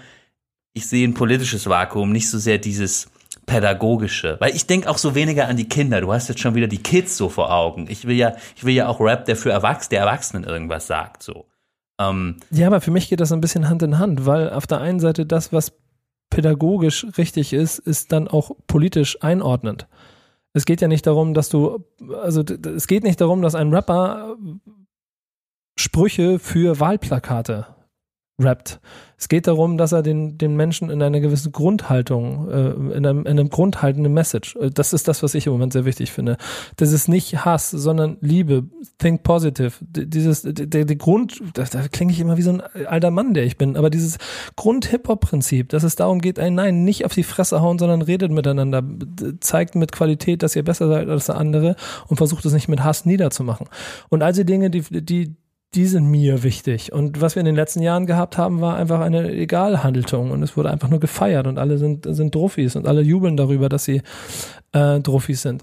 [0.74, 3.10] ich sehe ein politisches Vakuum, nicht so sehr dieses
[3.50, 4.36] pädagogische.
[4.38, 6.00] Weil ich denke auch so weniger an die Kinder.
[6.00, 7.86] Du hast jetzt schon wieder die Kids so vor Augen.
[7.88, 11.24] Ich will ja, ich will ja auch Rap, der für Erwachsene, der Erwachsenen irgendwas sagt,
[11.24, 11.46] so.
[12.00, 14.80] Ähm, Ja, aber für mich geht das ein bisschen Hand in Hand, weil auf der
[14.80, 15.72] einen Seite das, was
[16.30, 19.88] pädagogisch richtig ist, ist dann auch politisch einordnend.
[20.52, 21.84] Es geht ja nicht darum, dass du,
[22.22, 24.36] also es geht nicht darum, dass ein Rapper
[25.76, 27.66] Sprüche für Wahlplakate
[28.40, 28.80] rappt.
[29.20, 33.20] Es geht darum, dass er den, den Menschen in einer gewissen Grundhaltung, äh, in, einem,
[33.20, 36.38] in einem grundhaltenden Message, äh, das ist das, was ich im Moment sehr wichtig finde.
[36.76, 38.64] Das ist nicht Hass, sondern Liebe,
[38.96, 39.72] think positive.
[39.82, 43.44] Dieses, der, der Grund, da, da klinge ich immer wie so ein alter Mann, der
[43.44, 44.16] ich bin, aber dieses
[44.56, 48.82] Grund-Hip-Hop-Prinzip, dass es darum geht, ein Nein, nicht auf die Fresse hauen, sondern redet miteinander,
[49.40, 51.76] zeigt mit Qualität, dass ihr besser seid als der andere
[52.08, 53.66] und versucht es nicht mit Hass niederzumachen.
[54.08, 55.36] Und all die Dinge, die, die,
[55.74, 56.92] die sind mir wichtig.
[56.92, 60.56] Und was wir in den letzten Jahren gehabt haben, war einfach eine Egalhandlung und es
[60.56, 64.02] wurde einfach nur gefeiert und alle sind, sind Trophys und alle jubeln darüber, dass sie
[64.72, 65.62] äh, Trophys sind.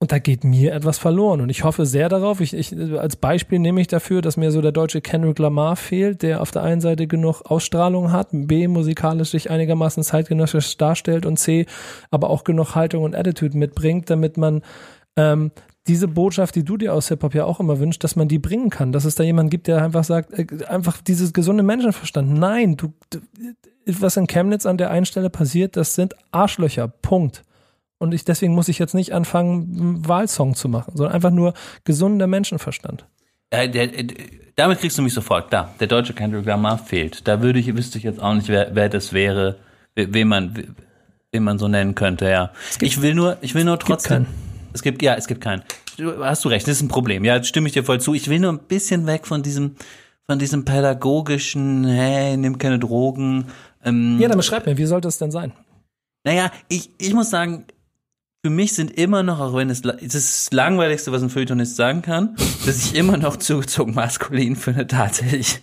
[0.00, 1.40] Und da geht mir etwas verloren.
[1.40, 2.40] Und ich hoffe sehr darauf.
[2.40, 6.22] Ich, ich, als Beispiel nehme ich dafür, dass mir so der deutsche Kendrick Lamar fehlt,
[6.22, 11.38] der auf der einen Seite genug Ausstrahlung hat, B, musikalisch sich einigermaßen zeitgenössisch darstellt und
[11.38, 11.64] C,
[12.10, 14.62] aber auch genug Haltung und Attitude mitbringt, damit man
[15.16, 15.52] ähm,
[15.86, 18.70] diese Botschaft, die du dir aus Hip-Hop ja auch immer wünschst, dass man die bringen
[18.70, 22.32] kann, dass es da jemanden gibt, der einfach sagt, äh, einfach dieses gesunde Menschenverstand.
[22.32, 23.18] Nein, du, du,
[23.86, 26.88] was in Chemnitz an der einen Stelle passiert, das sind Arschlöcher.
[26.88, 27.42] Punkt.
[27.98, 31.54] Und ich, deswegen muss ich jetzt nicht anfangen, einen Wahlsong zu machen, sondern einfach nur
[31.84, 33.06] gesunder Menschenverstand.
[33.50, 34.06] Äh, der, äh,
[34.56, 35.74] damit kriegst du mich sofort, klar.
[35.80, 37.28] Der deutsche Kendrick Lamar fehlt.
[37.28, 39.56] Da würde ich, wüsste ich jetzt auch nicht, wer, wer das wäre,
[39.94, 40.74] wen man,
[41.30, 42.52] wen man so nennen könnte, ja.
[42.80, 44.26] Ich will nur, ich will nur trotzdem.
[44.74, 45.62] Es gibt, ja, es gibt keinen.
[45.96, 47.24] Du, hast du recht, das ist ein Problem.
[47.24, 48.12] Ja, stimme ich dir voll zu.
[48.12, 49.76] Ich will nur ein bisschen weg von diesem,
[50.26, 53.46] von diesem pädagogischen, hey, nimm keine Drogen.
[53.84, 55.52] Ähm, ja, dann beschreib mir, wie sollte es denn sein?
[56.24, 57.66] Naja, ich, ich muss sagen,
[58.44, 61.76] für mich sind immer noch, auch wenn es, es ist das langweiligste, was ein Feuilletonist
[61.76, 62.34] sagen kann,
[62.66, 65.60] dass ich immer noch zugezogen maskulin finde, tatsächlich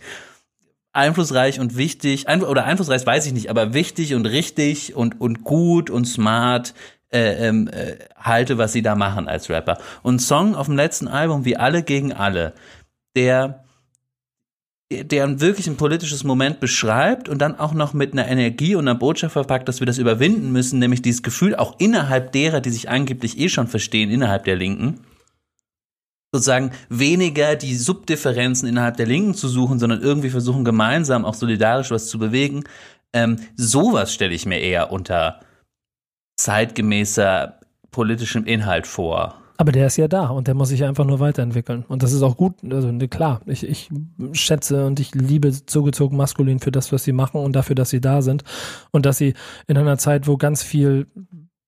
[0.93, 5.89] einflussreich und wichtig, oder einflussreich weiß ich nicht, aber wichtig und richtig und, und gut
[5.89, 6.73] und smart
[7.13, 9.77] äh, ähm, äh, halte, was sie da machen als Rapper.
[10.01, 12.53] Und Song auf dem letzten Album, wie alle gegen alle,
[13.15, 13.63] der
[14.91, 18.99] der wirklich ein politisches Moment beschreibt und dann auch noch mit einer Energie und einer
[18.99, 22.89] Botschaft verpackt, dass wir das überwinden müssen, nämlich dieses Gefühl auch innerhalb derer, die sich
[22.89, 24.99] angeblich eh schon verstehen, innerhalb der Linken,
[26.33, 31.91] sozusagen weniger die Subdifferenzen innerhalb der Linken zu suchen, sondern irgendwie versuchen gemeinsam auch solidarisch
[31.91, 32.63] was zu bewegen.
[33.13, 35.39] Ähm, sowas stelle ich mir eher unter
[36.43, 37.59] zeitgemäßer
[37.91, 39.35] politischem Inhalt vor.
[39.57, 41.85] Aber der ist ja da und der muss sich einfach nur weiterentwickeln.
[41.87, 42.55] Und das ist auch gut.
[42.67, 43.89] Also ne, klar, ich, ich
[44.31, 48.01] schätze und ich liebe zugezogen maskulin für das, was sie machen und dafür, dass sie
[48.01, 48.43] da sind.
[48.89, 49.35] Und dass sie
[49.67, 51.05] in einer Zeit, wo ganz viel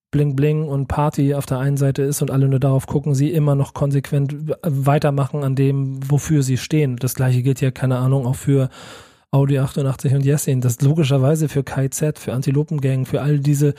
[0.10, 3.32] Bling Bling und Party auf der einen Seite ist und alle nur darauf gucken, sie
[3.32, 6.96] immer noch konsequent weitermachen an dem, wofür sie stehen.
[6.96, 8.70] Das gleiche gilt ja, keine Ahnung, auch für
[9.30, 10.62] Audi 88 und Jessin.
[10.62, 13.76] Das logischerweise für KZ, für Antilopengang, für all diese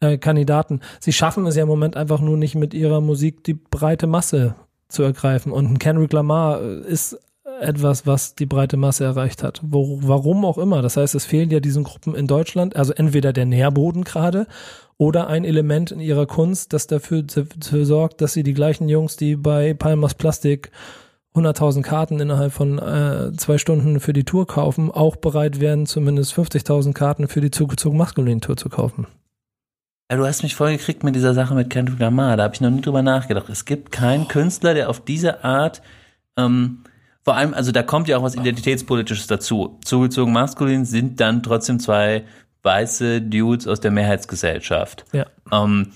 [0.00, 0.80] äh, Kandidaten.
[0.98, 4.54] Sie schaffen es ja im Moment einfach nur nicht mit ihrer Musik die breite Masse
[4.88, 5.52] zu ergreifen.
[5.52, 7.18] Und ein Kendrick Lamar äh, ist
[7.60, 9.60] etwas, was die breite Masse erreicht hat.
[9.62, 10.82] Wo, warum auch immer.
[10.82, 14.46] Das heißt, es fehlen ja diesen Gruppen in Deutschland, also entweder der Nährboden gerade
[14.96, 19.16] oder ein Element in ihrer Kunst, das dafür, dafür sorgt, dass sie die gleichen Jungs,
[19.16, 20.70] die bei Palmas Plastik
[21.34, 26.34] 100.000 Karten innerhalb von äh, zwei Stunden für die Tour kaufen, auch bereit werden, zumindest
[26.34, 29.06] 50.000 Karten für die zugezogen maskulinen Tour zu kaufen.
[30.10, 32.36] Ja, du hast mich voll gekriegt mit dieser Sache mit Kendrick Lamar.
[32.36, 33.48] Da habe ich noch nie drüber nachgedacht.
[33.48, 35.82] Es gibt keinen Künstler, der auf diese Art,
[36.36, 36.82] ähm,
[37.22, 39.78] vor allem, also da kommt ja auch was Identitätspolitisches dazu.
[39.84, 42.24] Zugezogen maskulin sind dann trotzdem zwei
[42.64, 45.04] weiße Dudes aus der Mehrheitsgesellschaft.
[45.12, 45.26] Ja.
[45.52, 45.92] Ähm,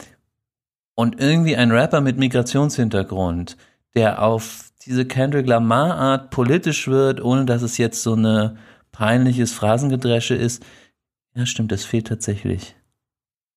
[0.94, 3.56] und irgendwie ein Rapper mit Migrationshintergrund,
[3.96, 8.58] der auf diese Kendrick Lamar Art politisch wird, ohne dass es jetzt so eine
[8.92, 10.64] peinliches Phrasengedresche ist.
[11.34, 12.76] Ja, stimmt, das fehlt tatsächlich.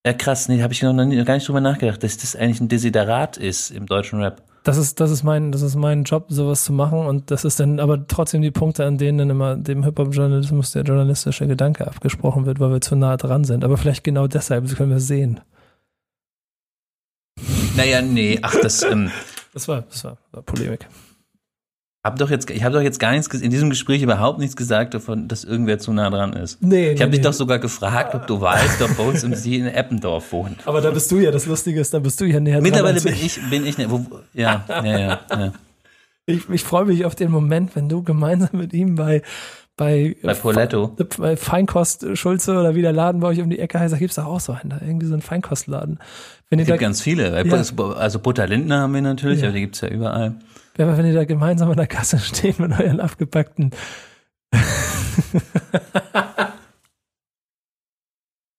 [0.08, 2.70] Ja, krass, nee, habe ich noch nie, gar nicht drüber nachgedacht, dass das eigentlich ein
[2.70, 4.42] Desiderat ist im deutschen Rap.
[4.64, 7.00] Das ist, das ist mein, das ist mein Job, sowas zu machen.
[7.00, 10.84] Und das ist dann aber trotzdem die Punkte, an denen dann immer dem Hip-Hop-Journalismus der
[10.84, 13.66] journalistische Gedanke abgesprochen wird, weil wir zu nah dran sind.
[13.66, 15.42] Aber vielleicht genau deshalb, das können wir sehen.
[17.76, 19.12] Naja, nee, ach, das, ähm,
[19.54, 20.88] das war, das war, war Polemik
[22.08, 24.94] hab doch jetzt, ich habe doch jetzt gar nichts in diesem Gespräch überhaupt nichts gesagt
[24.94, 26.64] davon, dass irgendwer zu nah dran ist.
[26.64, 29.58] Nee, ich habe nee, dich doch sogar gefragt, ob du weißt, ob uns im See
[29.58, 30.66] in Eppendorf wohnt.
[30.66, 33.14] Aber da bist du ja, das Lustige ist, da bist du ja näher Mittlerweile bin
[33.14, 35.54] ich, bin ich, wo, ja, ja, ja, ja.
[36.26, 39.22] Ich, ich freue mich auf den Moment, wenn du gemeinsam mit ihm bei
[39.78, 40.96] bei, bei Poletto.
[41.20, 44.16] Bei Feinkost Schulze oder wie der Laden bei euch um die Ecke heißt, da gibt's
[44.16, 46.00] doch auch so einen, da irgendwie so einen Feinkostladen.
[46.50, 47.46] Wenn es gibt da, ganz viele.
[47.46, 47.64] Ja.
[47.96, 49.48] Also Butter Lindner haben wir natürlich, ja.
[49.48, 50.34] aber die gibt's ja überall.
[50.78, 53.72] Wenn ihr da gemeinsam an der Kasse steht mit euren abgepackten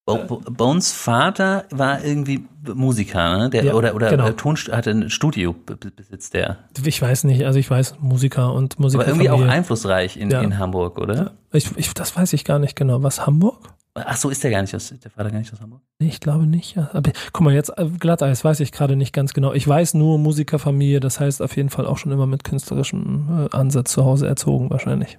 [0.06, 3.50] Bones Vater war irgendwie Musiker, ne?
[3.50, 4.28] Der, Ja, oder oder genau.
[4.28, 6.64] äh, Tonst hatte ein Studio be- be- besitzt der.
[6.82, 9.02] Ich weiß nicht, also ich weiß Musiker und Musiker.
[9.02, 10.40] Aber irgendwie auch einflussreich in, Ja.
[10.40, 11.32] in Hamburg, oder?
[11.52, 13.02] Ich, ich, das weiß ich gar nicht genau.
[13.02, 13.68] Was, Hamburg?
[14.06, 15.80] Ach so, ist der gar nicht aus, ist der Vater gar nicht aus Hamburg?
[15.98, 16.76] Nee, ich glaube nicht.
[16.76, 16.90] Ja.
[16.92, 19.52] Aber guck mal, jetzt äh, Glatteis weiß ich gerade nicht ganz genau.
[19.52, 23.56] Ich weiß nur Musikerfamilie, das heißt auf jeden Fall auch schon immer mit künstlerischem äh,
[23.56, 25.18] Ansatz zu Hause erzogen wahrscheinlich.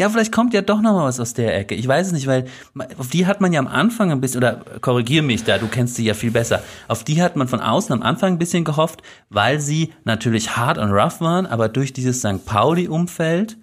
[0.00, 1.74] Ja, vielleicht kommt ja doch noch mal was aus der Ecke.
[1.74, 2.46] Ich weiß es nicht, weil
[2.98, 5.94] auf die hat man ja am Anfang ein bisschen, oder korrigier mich da, du kennst
[5.96, 6.62] sie ja viel besser.
[6.88, 10.78] Auf die hat man von außen am Anfang ein bisschen gehofft, weil sie natürlich hart
[10.78, 12.44] und rough waren, aber durch dieses St.
[12.44, 13.58] Pauli-Umfeld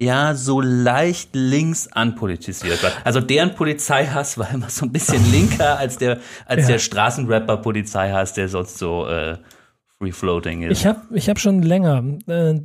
[0.00, 2.92] ja so leicht links anpolitisiert war.
[3.04, 6.68] Also deren Polizeihass war immer so ein bisschen linker als der, als Ja.
[6.68, 9.38] der Straßenrapper-Polizeihass, der sonst so äh,
[9.98, 10.78] free-floating ist.
[10.80, 12.60] Ich habe ich hab schon länger äh,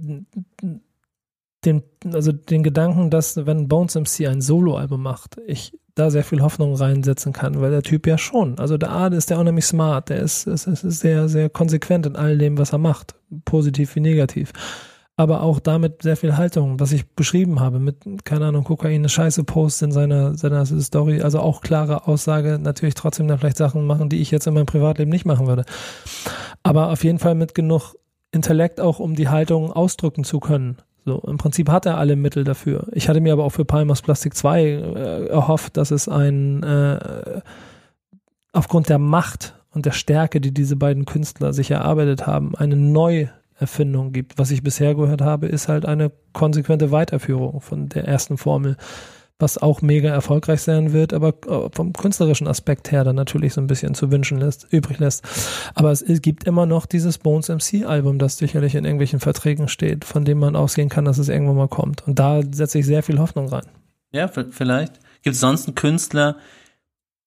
[1.65, 6.41] den, also den Gedanken, dass wenn Bones MC ein Soloalbum macht, ich da sehr viel
[6.41, 10.09] Hoffnung reinsetzen kann, weil der Typ ja schon, also der Art ist der unheimlich smart,
[10.09, 13.13] der ist, ist, ist sehr, sehr konsequent in all dem, was er macht,
[13.45, 14.51] positiv wie negativ.
[15.16, 19.09] Aber auch damit sehr viel Haltung, was ich beschrieben habe, mit, keine Ahnung, Kokain, eine
[19.09, 23.86] scheiße Post in seiner, seiner Story, also auch klare Aussage, natürlich trotzdem dann vielleicht Sachen
[23.86, 25.66] machen, die ich jetzt in meinem Privatleben nicht machen würde.
[26.64, 27.95] Aber auf jeden Fall mit genug
[28.32, 30.78] Intellekt auch, um die Haltung ausdrücken zu können.
[31.05, 32.88] So, im Prinzip hat er alle Mittel dafür.
[32.93, 37.41] Ich hatte mir aber auch für Palmas Plastik 2 äh, erhofft, dass es ein äh,
[38.53, 42.76] aufgrund der Macht und der Stärke, die diese beiden Künstler sich erarbeitet haben, eine
[43.60, 44.38] Neuerfindung gibt.
[44.38, 48.78] Was ich bisher gehört habe, ist halt eine konsequente Weiterführung von der ersten Formel,
[49.39, 53.62] was auch mega erfolgreich sein wird, aber äh, vom künstlerischen Aspekt her dann natürlich so
[53.62, 55.24] ein bisschen zu wünschen lässt, übrig lässt.
[55.76, 60.06] Aber es, gibt immer noch dieses Bones MC Album, das sicherlich in irgendwelchen Verträgen steht,
[60.06, 62.08] von dem man ausgehen kann, dass es irgendwann mal kommt.
[62.08, 63.66] Und da setze ich sehr viel Hoffnung rein.
[64.12, 64.99] Ja, vielleicht.
[65.24, 66.38] Gibt es sonst einen Künstler,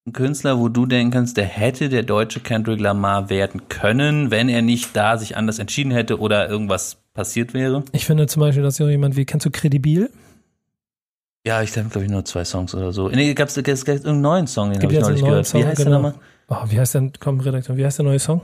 [0.07, 4.49] einen Künstler, wo du denken kannst, der hätte der deutsche Kendrick Lamar werden können, wenn
[4.49, 7.85] er nicht da sich anders entschieden hätte oder irgendwas passiert wäre?
[7.93, 10.11] Ich finde zum Beispiel, dass so jemand wie, kennst du Credibil?
[11.45, 13.09] Ja, ich glaube ich, nur zwei Songs oder so.
[13.09, 15.47] Nee, gab es irgendeinen neuen Song, den habe ich neulich gehört.
[15.47, 15.91] Song, Wie heißt genau.
[15.91, 16.15] der nochmal?
[16.49, 18.41] Oh, wie heißt denn, komm, Redakteur, wie heißt der neue Song?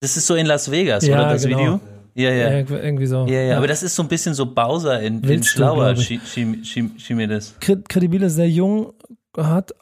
[0.00, 1.58] Das ist so in Las Vegas, Ja, oder das genau.
[1.58, 1.80] Video?
[2.18, 2.50] Ja, ja.
[2.50, 3.26] Irgendwie, irgendwie so.
[3.26, 6.64] Ja, ja, aber das ist so ein bisschen so Bowser in, in Schlauer, schien, schien,
[6.64, 7.54] schien, schien mir das.
[7.60, 8.92] Credibil ist sehr jung,
[9.36, 9.72] hat,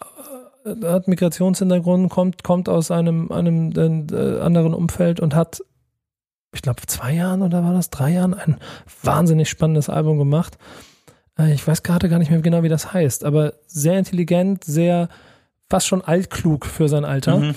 [0.84, 3.72] hat Migrationshintergrund, kommt, kommt aus einem, einem
[4.12, 5.62] äh, anderen Umfeld und hat,
[6.52, 8.58] ich glaube, zwei Jahren oder war das drei Jahren, ein
[9.02, 10.58] wahnsinnig spannendes Album gemacht.
[11.38, 15.08] Äh, ich weiß gerade gar nicht mehr genau, wie das heißt, aber sehr intelligent, sehr
[15.70, 17.54] fast schon altklug für sein Alter Mhm.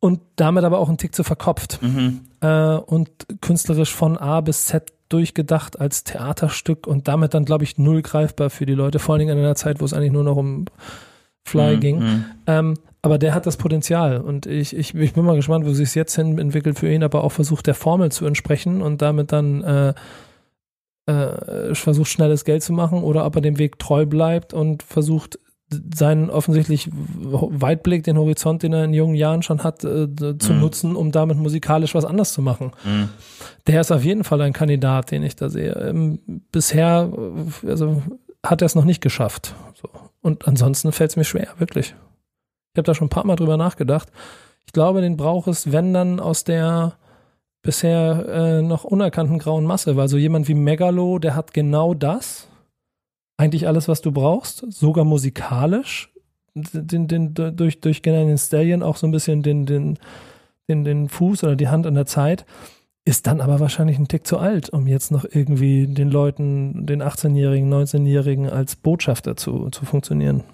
[0.00, 2.20] und damit aber auch ein Tick zu verkopft Mhm.
[2.40, 3.10] Äh, und
[3.40, 8.50] künstlerisch von A bis Z durchgedacht als Theaterstück und damit dann, glaube ich, null greifbar
[8.50, 10.66] für die Leute, vor allen Dingen in einer Zeit, wo es eigentlich nur noch um
[11.44, 11.80] Fly Mhm.
[11.80, 11.98] ging.
[11.98, 12.24] Mhm.
[12.46, 15.88] Ähm, aber der hat das Potenzial und ich, ich, ich bin mal gespannt, wo sich
[15.88, 19.32] es jetzt hin entwickelt für ihn, aber auch versucht, der Formel zu entsprechen und damit
[19.32, 19.94] dann äh,
[21.06, 25.38] äh, versucht, schnelles Geld zu machen oder ob er dem Weg treu bleibt und versucht,
[25.94, 30.08] seinen offensichtlich Weitblick, den Horizont, den er in jungen Jahren schon hat, äh,
[30.38, 30.60] zu Mhm.
[30.60, 32.72] nutzen, um damit musikalisch was anderes zu machen.
[32.84, 33.08] Mhm.
[33.66, 35.72] Der ist auf jeden Fall ein Kandidat, den ich da sehe.
[35.72, 36.20] Ähm,
[36.52, 37.10] bisher,
[37.66, 38.02] also
[38.44, 39.54] hat er es noch nicht geschafft.
[39.74, 39.88] So.
[40.22, 41.94] Und ansonsten fällt es mir schwer, wirklich.
[42.72, 44.08] Ich habe da schon ein paar Mal drüber nachgedacht.
[44.66, 46.94] Ich glaube, den braucht es, wenn dann aus der
[47.62, 52.47] bisher äh, noch unerkannten grauen Masse, weil so jemand wie Megalo, der hat genau das.
[53.38, 56.12] Eigentlich alles, was du brauchst, sogar musikalisch.
[56.54, 59.98] Den, den, durch, durch den Stallion auch so ein bisschen den, den,
[60.68, 62.44] den, den Fuß oder die Hand an der Zeit
[63.04, 67.02] ist dann aber wahrscheinlich ein Tick zu alt, um jetzt noch irgendwie den Leuten, den
[67.02, 70.44] 18-Jährigen, 19-Jährigen als Botschafter zu, zu funktionieren.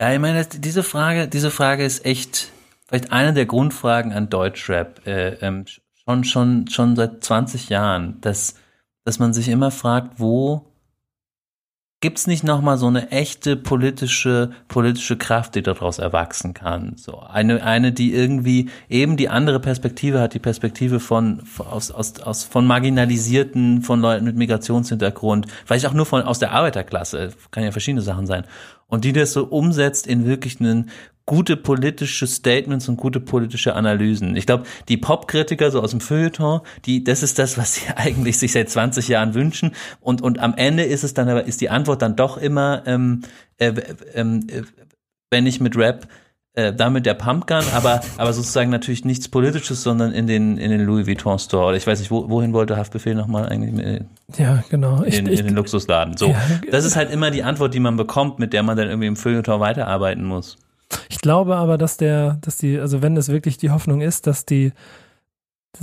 [0.00, 2.52] Ja, ich meine, diese Frage, diese Frage ist echt
[2.88, 5.66] vielleicht eine der Grundfragen an Deutschrap, äh, ähm,
[6.06, 8.54] schon, schon, schon seit 20 Jahren, dass,
[9.06, 10.66] dass man sich immer fragt, wo
[12.00, 16.94] gibt's nicht nochmal so eine echte politische, politische Kraft, die daraus erwachsen kann?
[16.96, 22.20] So eine, eine, die irgendwie eben die andere Perspektive hat, die Perspektive von aus, aus,
[22.20, 27.62] aus, von Marginalisierten, von Leuten mit Migrationshintergrund, vielleicht auch nur von, aus der Arbeiterklasse, kann
[27.62, 28.44] ja verschiedene Sachen sein.
[28.88, 30.90] Und die das so umsetzt in wirklich einen
[31.26, 34.36] gute politische Statements und gute politische Analysen.
[34.36, 38.38] Ich glaube, die Popkritiker so aus dem Feuilleton, die, das ist das, was sie eigentlich
[38.38, 39.72] sich seit 20 Jahren wünschen.
[40.00, 43.22] Und, und am Ende ist es dann aber, ist die Antwort dann doch immer, ähm,
[43.58, 43.72] äh,
[44.14, 44.62] ähm, äh,
[45.30, 46.06] wenn ich mit Rap
[46.54, 50.86] äh, damit der Pumpgun, aber, aber sozusagen natürlich nichts Politisches, sondern in den, in den
[50.86, 51.66] Louis Vuitton Store.
[51.66, 54.02] Oder ich weiß nicht, wo, wohin wollte Haftbefehl nochmal eigentlich?
[54.38, 55.02] Ja, genau.
[55.02, 56.16] Ich, in, ich, in den Luxusladen.
[56.16, 56.28] So.
[56.28, 59.08] Ja, das ist halt immer die Antwort, die man bekommt, mit der man dann irgendwie
[59.08, 60.56] im Feuilleton weiterarbeiten muss.
[61.08, 64.44] Ich glaube aber, dass der, dass die, also wenn es wirklich die Hoffnung ist, dass
[64.44, 64.72] die,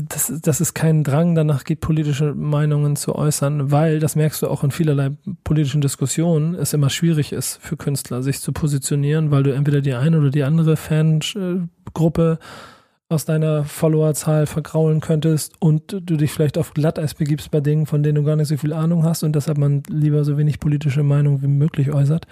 [0.10, 4.48] dass, dass es keinen Drang danach gibt, politische Meinungen zu äußern, weil, das merkst du
[4.48, 5.12] auch in vielerlei
[5.44, 9.94] politischen Diskussionen, es immer schwierig ist für Künstler, sich zu positionieren, weil du entweder die
[9.94, 12.40] eine oder die andere Fangruppe
[13.10, 18.02] aus deiner Followerzahl vergraulen könntest und du dich vielleicht auf Glatteis begibst bei Dingen, von
[18.02, 21.04] denen du gar nicht so viel Ahnung hast und deshalb man lieber so wenig politische
[21.04, 22.26] Meinung wie möglich äußert.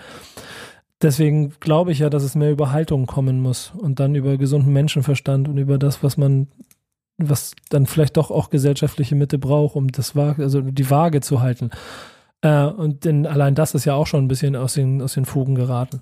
[1.02, 4.72] Deswegen glaube ich ja, dass es mehr über Haltung kommen muss und dann über gesunden
[4.72, 6.48] Menschenverstand und über das, was man
[7.18, 11.70] was dann vielleicht doch auch gesellschaftliche Mitte braucht, um das also die Waage zu halten.
[12.42, 15.26] Äh, und denn allein das ist ja auch schon ein bisschen aus den, aus den
[15.26, 16.02] Fugen geraten.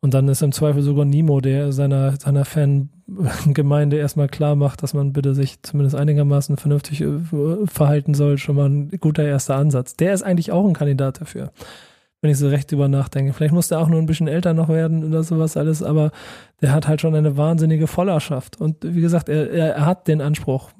[0.00, 4.94] Und dann ist im Zweifel sogar Nemo, der seiner, seiner Fangemeinde erstmal klar macht, dass
[4.94, 7.18] man bitte sich zumindest einigermaßen vernünftig äh,
[7.66, 9.96] verhalten soll, schon mal ein guter erster Ansatz.
[9.96, 11.50] Der ist eigentlich auch ein Kandidat dafür
[12.20, 13.32] wenn ich so recht drüber nachdenke.
[13.32, 16.10] Vielleicht muss der auch nur ein bisschen älter noch werden oder sowas alles, aber
[16.60, 18.60] der hat halt schon eine wahnsinnige Vollerschaft.
[18.60, 20.70] Und wie gesagt, er, er hat den Anspruch.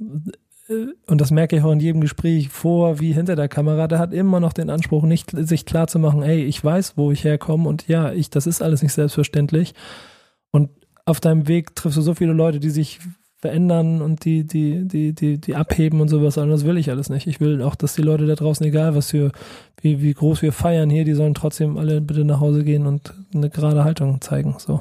[1.07, 3.89] Und das merke ich auch in jedem Gespräch vor wie hinter der Kamera.
[3.89, 7.11] Der hat immer noch den Anspruch, nicht sich klar zu machen, ey, ich weiß, wo
[7.11, 9.75] ich herkomme und ja, ich, das ist alles nicht selbstverständlich.
[10.53, 10.71] Und
[11.07, 13.01] auf deinem Weg triffst du so viele Leute, die sich
[13.41, 16.37] verändern und die, die, die, die, die abheben und sowas.
[16.37, 17.27] Und das will ich alles nicht.
[17.27, 19.33] Ich will auch, dass die Leute da draußen, egal was wir,
[19.81, 23.15] wie, wie groß wir feiern hier, die sollen trotzdem alle bitte nach Hause gehen und
[23.35, 24.57] eine gerade Haltung zeigen.
[24.59, 24.81] So.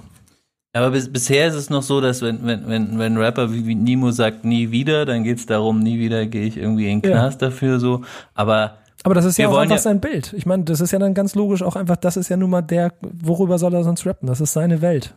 [0.74, 3.76] Aber bis, bisher ist es noch so, dass wenn, wenn, wenn, wenn Rapper wie, wie
[3.76, 7.12] Nemo sagt, nie wieder, dann geht es darum, nie wieder gehe ich irgendwie in den
[7.12, 7.48] Knast ja.
[7.48, 8.02] dafür so.
[8.34, 10.34] Aber aber das ist ja auch einfach ja sein Bild.
[10.34, 12.62] Ich meine, das ist ja dann ganz logisch auch einfach, das ist ja nun mal
[12.62, 14.28] der, worüber soll er sonst rappen?
[14.28, 15.16] Das ist seine Welt.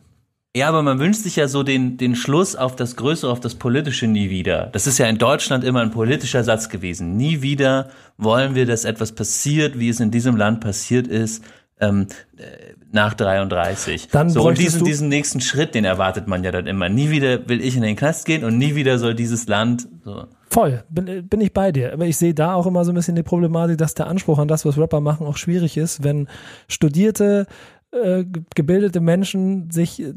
[0.55, 3.55] Ja, aber man wünscht sich ja so den, den Schluss auf das Größere, auf das
[3.55, 4.69] Politische nie wieder.
[4.73, 7.17] Das ist ja in Deutschland immer ein politischer Satz gewesen.
[7.17, 7.89] Nie wieder
[8.19, 11.43] wollen wir, dass etwas passiert, wie es in diesem Land passiert ist,
[11.81, 14.09] ähm, äh, nach 33.
[14.09, 16.91] Dann so, und diesen, diesen nächsten Schritt, den erwartet man ja dann immer.
[16.91, 20.27] Nie wieder will ich in den Knast gehen und nie wieder soll dieses Land so.
[20.51, 21.95] Voll, bin, bin ich bei dir.
[21.95, 24.49] Aber ich sehe da auch immer so ein bisschen die Problematik, dass der Anspruch an
[24.49, 26.29] das, was Rapper machen, auch schwierig ist, wenn
[26.69, 27.47] Studierte
[27.93, 28.25] äh,
[28.55, 30.13] gebildete Menschen sich äh,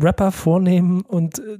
[0.00, 1.58] Rapper vornehmen und äh,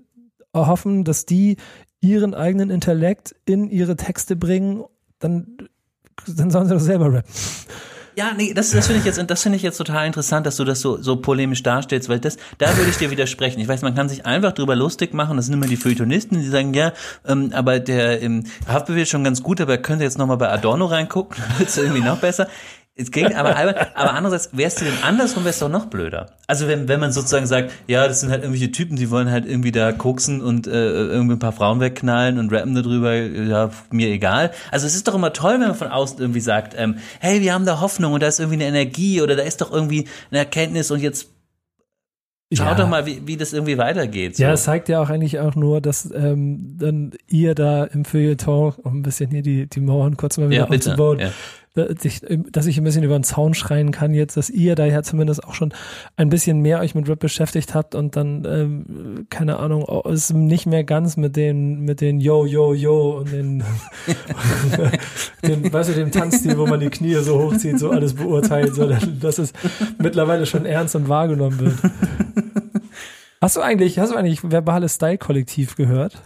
[0.54, 1.56] hoffen, dass die
[2.00, 4.84] ihren eigenen Intellekt in ihre Texte bringen,
[5.18, 5.56] dann,
[6.26, 7.32] dann sollen sie doch selber rappen.
[8.16, 10.64] Ja, nee, das, das finde ich jetzt, das finde ich jetzt total interessant, dass du
[10.64, 13.58] das so, so polemisch darstellst, weil das, da würde ich dir widersprechen.
[13.58, 15.36] Ich weiß, man kann sich einfach drüber lustig machen.
[15.36, 16.92] Das sind immer die Feuilletonisten, die sagen, ja,
[17.26, 20.48] ähm, aber der im Haftbefehl ist schon ganz gut, aber er könnte jetzt nochmal bei
[20.48, 22.46] Adorno reingucken, dann wird es irgendwie noch besser.
[22.96, 26.26] Es ging aber, aber andererseits, wärst du denn andersrum, wärst du doch noch blöder.
[26.46, 29.46] Also wenn, wenn man sozusagen sagt, ja, das sind halt irgendwelche Typen, die wollen halt
[29.46, 34.08] irgendwie da koksen und äh, irgendwie ein paar Frauen wegknallen und rappen darüber, ja, mir
[34.08, 34.52] egal.
[34.70, 37.52] Also es ist doch immer toll, wenn man von außen irgendwie sagt, ähm, hey, wir
[37.52, 40.38] haben da Hoffnung und da ist irgendwie eine Energie oder da ist doch irgendwie eine
[40.38, 41.30] Erkenntnis und jetzt
[42.52, 42.74] Schaut ja.
[42.74, 44.36] doch mal, wie, wie das irgendwie weitergeht.
[44.36, 44.44] So.
[44.44, 48.74] Ja, es zeigt ja auch eigentlich auch nur, dass ähm, dann ihr da im Feuilleton,
[48.82, 51.32] um ein bisschen hier die, die Mauern kurz mal wieder ja, aufzubauen, ja
[51.74, 55.42] dass ich ein bisschen über den Zaun schreien kann jetzt, dass ihr da ja zumindest
[55.42, 55.74] auch schon
[56.16, 60.66] ein bisschen mehr euch mit Rap beschäftigt habt und dann, ähm, keine Ahnung, es nicht
[60.66, 63.64] mehr ganz mit den, mit den Yo, Yo, Yo und den,
[65.42, 69.18] den weißt du, dem Tanzstil, wo man die Knie so hochzieht, so alles beurteilt, sondern
[69.18, 69.52] dass es
[69.98, 71.92] mittlerweile schon ernst und wahrgenommen wird.
[73.40, 76.22] Hast du eigentlich, hast du eigentlich verbales Style-Kollektiv gehört?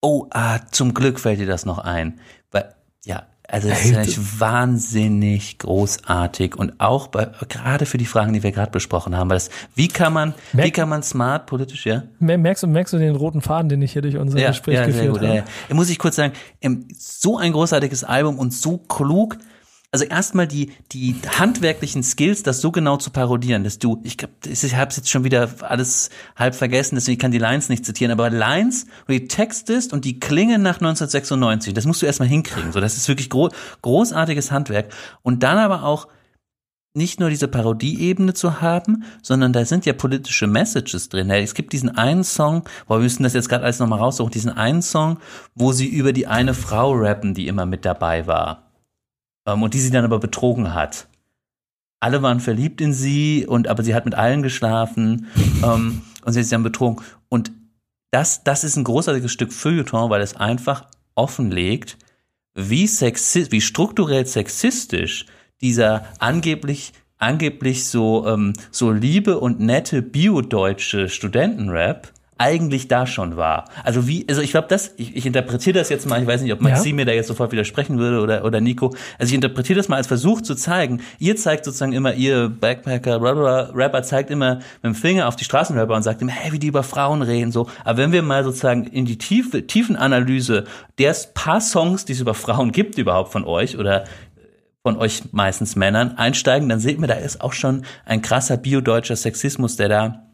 [0.00, 2.20] Oh, ah, zum Glück fällt dir das noch ein.
[2.52, 2.74] Weil,
[3.04, 8.42] ja, also es ist natürlich wahnsinnig großartig und auch bei, gerade für die Fragen, die
[8.42, 11.86] wir gerade besprochen haben, weil das, wie kann man, Merk, wie kann man smart politisch,
[11.86, 12.02] ja?
[12.18, 14.84] Merkst du, merkst du den roten Faden, den ich hier durch unser ja, Gespräch ja,
[14.84, 15.28] geführt gut, habe?
[15.28, 15.74] Ja, ja.
[15.74, 16.34] Muss ich kurz sagen,
[16.98, 19.38] so ein großartiges Album und so klug,
[19.90, 24.34] also erstmal die, die handwerklichen Skills, das so genau zu parodieren, dass du, ich glaube,
[24.44, 28.28] ich habe jetzt schon wieder alles halb vergessen, deswegen kann die Lines nicht zitieren, aber
[28.28, 32.72] Lines, wo die Text ist und die klingen nach 1996, das musst du erstmal hinkriegen.
[32.72, 33.48] So, das ist wirklich gro
[33.80, 34.92] großartiges Handwerk.
[35.22, 36.08] Und dann aber auch
[36.92, 41.30] nicht nur diese Parodieebene zu haben, sondern da sind ja politische Messages drin.
[41.30, 44.50] Es gibt diesen einen Song, wo wir müssen das jetzt gerade alles nochmal raussuchen, diesen
[44.50, 45.18] einen Song,
[45.54, 48.67] wo sie über die eine Frau rappen, die immer mit dabei war
[49.52, 51.08] und die sie dann aber betrogen hat.
[52.00, 55.26] Alle waren verliebt in sie und aber sie hat mit allen geschlafen
[55.64, 57.02] ähm, und sie ist dann betrogen.
[57.28, 57.50] Und
[58.10, 61.98] das, das ist ein großartiges Stück Feuilleton, weil es einfach offenlegt,
[62.54, 65.26] wie sexist, wie strukturell sexistisch
[65.60, 73.64] dieser angeblich angeblich so, ähm, so liebe und nette biodeutsche Studentenrap eigentlich da schon war.
[73.84, 76.52] Also wie, also ich glaube, das, ich, ich interpretiere das jetzt mal, ich weiß nicht,
[76.52, 76.94] ob Maxi ja.
[76.94, 78.94] mir da jetzt sofort widersprechen würde oder, oder Nico.
[79.18, 83.20] Also ich interpretiere das mal als Versuch zu zeigen, ihr zeigt sozusagen immer, ihr Backpacker,
[83.20, 86.68] Rapper zeigt immer mit dem Finger auf die Straßenrapper und sagt immer, hey, wie die
[86.68, 87.68] über Frauen reden, so.
[87.84, 90.64] Aber wenn wir mal sozusagen in die tiefe, tiefen Analyse
[90.98, 94.04] der paar Songs, die es über Frauen gibt überhaupt von euch oder
[94.82, 99.16] von euch meistens Männern einsteigen, dann seht mir, da ist auch schon ein krasser biodeutscher
[99.16, 100.27] Sexismus, der da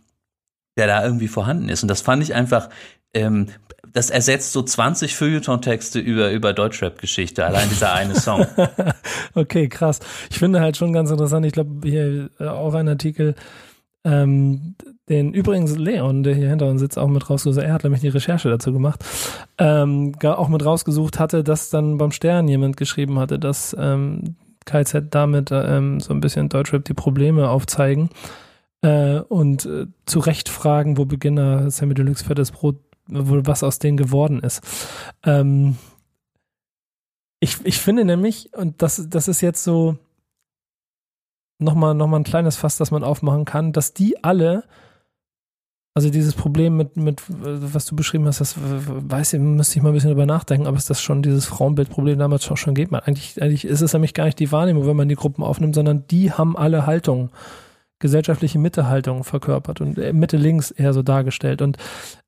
[0.76, 1.82] der da irgendwie vorhanden ist.
[1.82, 2.68] Und das fand ich einfach,
[3.12, 3.48] ähm,
[3.92, 8.44] das ersetzt so 20 Feuilleton-Texte über, über Deutschrap-Geschichte, allein dieser eine Song.
[9.34, 10.00] okay, krass.
[10.30, 13.36] Ich finde halt schon ganz interessant, ich glaube, hier äh, auch ein Artikel,
[14.04, 14.74] ähm,
[15.08, 18.08] den übrigens Leon, der hier hinter uns sitzt, auch mit rausgesucht, er hat nämlich die
[18.08, 19.04] Recherche dazu gemacht,
[19.58, 25.14] ähm, auch mit rausgesucht hatte, dass dann beim Stern jemand geschrieben hatte, dass ähm, KZ
[25.14, 28.10] damit ähm, so ein bisschen Deutschrap die Probleme aufzeigen
[28.84, 32.76] äh, und äh, zu Recht fragen, wo Beginner Sammy Deluxe das Brot,
[33.06, 34.60] was aus denen geworden ist.
[35.24, 35.76] Ähm,
[37.40, 39.96] ich, ich finde nämlich, und das, das ist jetzt so
[41.58, 44.64] nochmal noch mal ein kleines Fass, das man aufmachen kann, dass die alle,
[45.94, 49.90] also dieses Problem mit, mit was du beschrieben hast, das weiß ich, müsste ich mal
[49.90, 52.90] ein bisschen drüber nachdenken, aber es das schon dieses Frauenbildproblem damals schon, schon geht.
[52.90, 55.74] Man, eigentlich, eigentlich ist es nämlich gar nicht die Wahrnehmung, wenn man die Gruppen aufnimmt,
[55.74, 57.30] sondern die haben alle Haltung
[58.04, 61.62] gesellschaftliche Mittehaltung verkörpert und äh, Mitte links eher so dargestellt.
[61.62, 61.78] Und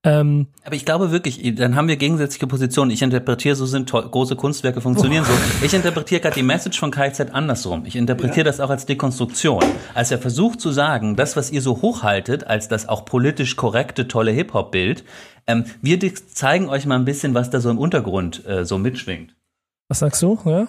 [0.04, 2.90] ähm, aber ich glaube wirklich, dann haben wir gegensätzliche Positionen.
[2.90, 5.30] Ich interpretiere, so sind große Kunstwerke funktionieren oh.
[5.30, 5.66] so.
[5.66, 7.84] Ich interpretiere gerade die Message von KZ andersrum.
[7.84, 8.44] Ich interpretiere ja.
[8.44, 9.62] das auch als Dekonstruktion,
[9.92, 14.08] als er versucht zu sagen, das, was ihr so hochhaltet, als das auch politisch korrekte,
[14.08, 15.04] tolle Hip-Hop-Bild,
[15.46, 19.36] ähm, wir zeigen euch mal ein bisschen, was da so im Untergrund äh, so mitschwingt.
[19.88, 20.38] Was sagst du?
[20.46, 20.68] Ja?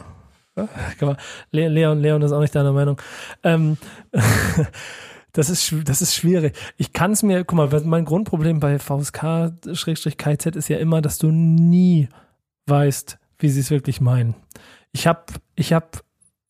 [1.51, 3.01] Leon, Leon ist auch nicht deiner Meinung.
[3.43, 3.77] Ähm,
[5.33, 6.55] das ist, das ist schwierig.
[6.77, 11.31] Ich kann es mir, guck mal, mein Grundproblem bei VSK-KZ ist ja immer, dass du
[11.31, 12.09] nie
[12.65, 14.35] weißt, wie sie es wirklich meinen.
[14.91, 16.03] Ich habe ich hab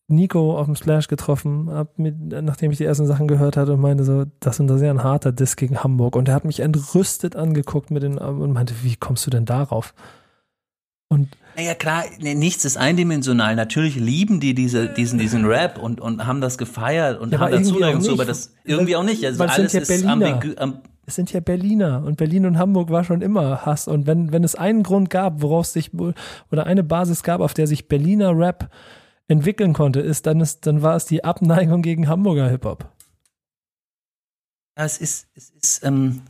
[0.09, 3.81] Nico auf dem Splash getroffen, hab mit, nachdem ich die ersten Sachen gehört hatte und
[3.81, 6.15] meinte so, das ist ja ein harter Diss gegen Hamburg.
[6.15, 9.93] Und er hat mich entrüstet angeguckt mit den und meinte, wie kommst du denn darauf?
[11.09, 13.55] Und naja, klar, ne, nichts ist eindimensional.
[13.55, 17.51] Natürlich lieben die diese, diesen, diesen Rap und, und haben das gefeiert und ja, haben
[17.51, 19.25] da Zuneigung zu, aber das irgendwie auch nicht.
[19.25, 20.53] Also alles ja ist ambigu
[21.07, 23.87] es sind ja Berliner und Berlin und Hamburg war schon immer Hass.
[23.87, 25.91] Und wenn, wenn es einen Grund gab, worauf sich,
[26.51, 28.69] oder eine Basis gab, auf der sich Berliner Rap
[29.29, 32.91] entwickeln konnte, ist, dann ist, dann war es die Abneigung gegen Hamburger Hip-Hop.
[34.77, 36.23] Ja, es ist, es ist, ähm,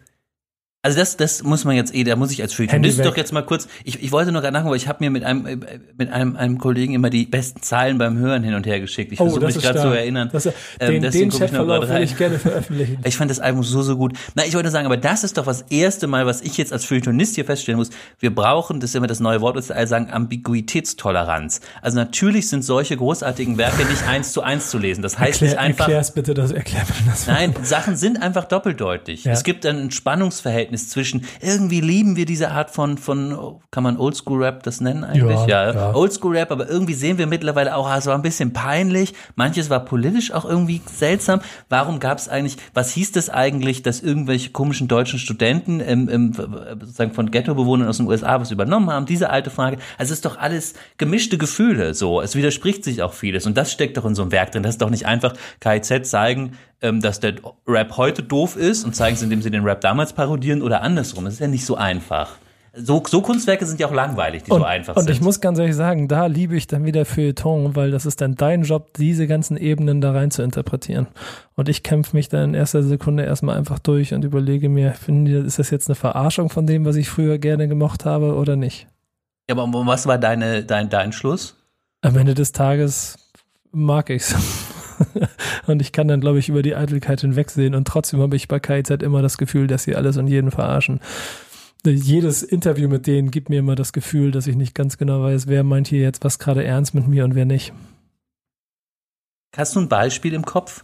[0.87, 3.41] also das, das muss man jetzt eh, da muss ich als Feuilletonist doch jetzt mal
[3.41, 5.59] kurz, ich, ich wollte nur gerade nachgucken, weil ich habe mir mit einem
[5.97, 9.11] mit einem, einem Kollegen immer die besten Zahlen beim Hören hin und her geschickt.
[9.11, 10.29] Ich oh, versuche mich gerade zu erinnern.
[10.31, 10.45] Das,
[10.79, 12.99] ähm, den den Chatverlauf würde ich gerne veröffentlichen.
[13.03, 14.13] Ich fand das Album so, so gut.
[14.35, 16.85] Na, ich wollte sagen, aber das ist doch das erste Mal, was ich jetzt als
[16.85, 17.89] Feuilletonist hier feststellen muss.
[18.19, 21.59] Wir brauchen, das ist immer das neue Wort, das alle sagen, Ambiguitätstoleranz.
[21.81, 25.01] Also natürlich sind solche großartigen Werke nicht eins zu eins zu lesen.
[25.01, 25.87] Das heißt Erklär, nicht einfach.
[25.87, 27.27] Erklär's bitte, das erklär mir das.
[27.27, 29.25] Nein, Sachen sind einfach doppeldeutig.
[29.25, 29.33] Ja.
[29.33, 33.97] Es gibt ein Spannungsverhältnis Verhältnis zwischen, irgendwie lieben wir diese Art von, von kann man
[33.97, 35.47] Oldschool-Rap das nennen eigentlich?
[35.47, 35.73] Ja, ja.
[35.73, 35.95] ja.
[35.95, 40.31] Oldschool-Rap, aber irgendwie sehen wir mittlerweile auch, es war ein bisschen peinlich, manches war politisch
[40.31, 41.41] auch irgendwie seltsam.
[41.69, 46.33] Warum gab es eigentlich, was hieß das eigentlich, dass irgendwelche komischen deutschen Studenten im, im,
[46.33, 49.05] sozusagen von Ghetto-Bewohnern aus den USA was übernommen haben?
[49.05, 49.77] Diese alte Frage.
[49.97, 52.21] Also es ist doch alles gemischte Gefühle so.
[52.21, 54.63] Es widerspricht sich auch vieles und das steckt doch in so einem Werk drin.
[54.63, 57.35] Das ist doch nicht einfach KIZ zeigen, ähm, dass der
[57.67, 61.25] Rap heute doof ist und zeigen es, indem sie den Rap damals parodieren oder andersrum.
[61.25, 62.37] Das ist ja nicht so einfach.
[62.79, 65.09] So, so Kunstwerke sind ja auch langweilig, die und, so einfach und sind.
[65.09, 68.21] Und ich muss ganz ehrlich sagen, da liebe ich dann wieder Feuilleton, weil das ist
[68.21, 71.07] dann dein Job, diese ganzen Ebenen da rein zu interpretieren.
[71.55, 75.39] Und ich kämpfe mich dann in erster Sekunde erstmal einfach durch und überlege mir, finde,
[75.39, 78.87] ist das jetzt eine Verarschung von dem, was ich früher gerne gemocht habe oder nicht?
[79.49, 81.55] Ja, aber was war deine, dein, dein Schluss?
[82.01, 83.17] Am Ende des Tages
[83.71, 84.35] mag ich's.
[85.67, 88.59] und ich kann dann, glaube ich, über die Eitelkeit hinwegsehen und trotzdem habe ich bei
[88.59, 90.99] KIZ immer das Gefühl, dass sie alles und jeden verarschen.
[91.85, 95.47] Jedes Interview mit denen gibt mir immer das Gefühl, dass ich nicht ganz genau weiß,
[95.47, 97.71] wer meint hier jetzt was gerade ernst mit mir und wer nicht.
[99.55, 100.83] Hast du ein Beispiel im Kopf?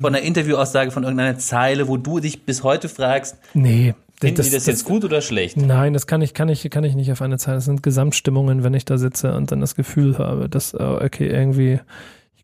[0.00, 4.46] Von einer Interviewaussage von irgendeiner Zeile, wo du dich bis heute fragst, nee, finden das,
[4.46, 5.58] die das, das jetzt gut oder schlecht?
[5.58, 7.56] Nein, das kann ich, kann ich, kann ich nicht auf eine Zeile.
[7.56, 11.26] Das sind Gesamtstimmungen, wenn ich da sitze und dann das Gefühl habe, dass, oh, okay,
[11.26, 11.80] irgendwie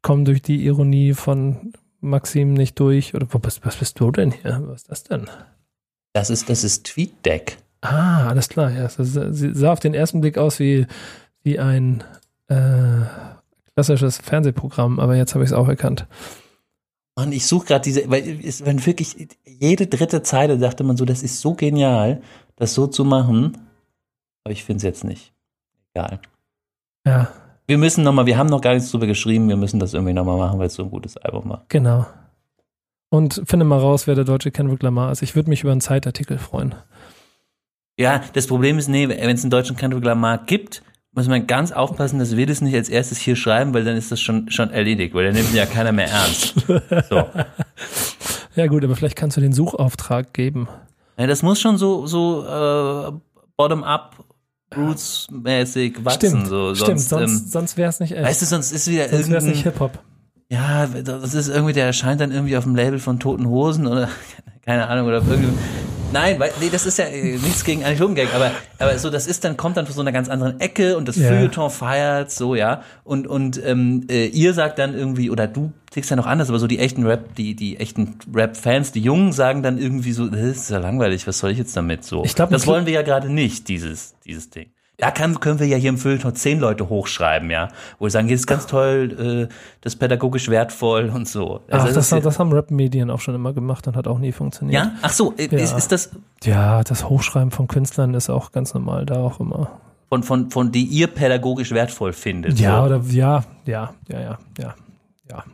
[0.07, 3.17] komme durch die Ironie von Maxim nicht durch.
[3.17, 4.63] Oder was, was bist du denn hier?
[4.67, 5.29] Was ist das denn?
[6.13, 7.59] Das ist, das ist TweetDeck.
[7.81, 8.71] Ah, alles klar.
[8.71, 10.87] Ja, das sah auf den ersten Blick aus wie,
[11.43, 12.05] wie ein
[12.47, 13.03] äh,
[13.75, 16.07] klassisches Fernsehprogramm, aber jetzt habe ich es auch erkannt.
[17.17, 21.05] Und ich suche gerade diese, weil es, wenn wirklich jede dritte Zeile dachte man so,
[21.05, 22.23] das ist so genial,
[22.55, 23.59] das so zu machen.
[24.45, 25.33] Aber ich finde es jetzt nicht.
[25.93, 26.21] Egal.
[27.05, 27.33] Ja,
[27.67, 30.39] Wir müssen nochmal, wir haben noch gar nichts drüber geschrieben, wir müssen das irgendwie nochmal
[30.39, 31.65] machen, weil es so ein gutes Album war.
[31.69, 32.07] genau.
[33.09, 35.23] Und finde mal raus, wer der deutsche Kendrick Lamar ist.
[35.23, 36.75] Ich würde mich über einen Zeitartikel freuen.
[37.99, 41.71] Ja, das Problem ist, nee, wenn es einen deutschen Kendrick Lamar gibt, muss man ganz
[41.73, 44.71] aufpassen, dass wir das nicht als erstes hier schreiben, weil dann ist das schon, schon
[44.71, 46.55] erledigt, weil dann nimmt ja keiner mehr ernst.
[47.09, 47.25] So.
[48.57, 50.69] Ja gut, aber vielleicht kannst du den Suchauftrag geben.
[51.17, 53.13] Ja, das muss schon so, so äh,
[53.57, 54.25] bottom-up,
[54.75, 56.29] roots-mäßig wachsen.
[56.29, 56.75] Stimmt, so.
[56.75, 57.01] stimmt.
[57.01, 58.23] Sonst, Sonst, ähm, sonst wäre es nicht echt.
[58.25, 59.99] weißt du, sonst ist wieder sonst es nicht irgendein, Hip-Hop.
[60.49, 64.09] ja, das ist irgendwie, der erscheint dann irgendwie auf dem Label von Toten Hosen oder,
[64.65, 65.59] keine Ahnung, oder auf irgendeinem,
[66.13, 69.45] Nein, weil, nee, das ist ja äh, nichts gegen Anekdotengang, aber, aber so, das ist
[69.45, 71.29] dann, kommt dann von so einer ganz anderen Ecke und das Ja.
[71.29, 72.83] Feuilleton feiert, so, ja.
[73.05, 76.59] Und, und ähm, äh, ihr sagt dann irgendwie, oder du tickst ja noch anders, aber
[76.59, 80.41] so die echten Rap, die, die echten Rap-Fans, die Jungen sagen dann irgendwie so, das
[80.41, 82.25] ist ja langweilig, was soll ich jetzt damit so?
[82.25, 84.69] Ich glaub, das wollen wir ja gerade nicht, dieses, dieses Ding.
[84.99, 87.69] Da kann, können wir ja hier im Feuilleton zehn Leute hochschreiben, ja,
[87.99, 91.61] wo wir sagen, hier ist ganz toll, äh, das ist pädagogisch wertvoll und so.
[91.69, 94.33] Ach, Also das, ist- das haben Rap-Medien auch schon immer gemacht und hat auch nie
[94.33, 94.83] funktioniert.
[94.85, 95.45] ja, ach so, Ja.
[95.59, 96.11] ist, ist das
[96.45, 99.71] Ja, das Hochschreiben von Künstlern ist auch ganz normal, da auch immer.
[100.09, 102.59] von, von, von die ihr pädagogisch wertvoll findet?
[102.59, 102.87] Ja, so.
[102.87, 104.75] oder ja, ja, ja, ja, ja.
[105.29, 105.45] Ja.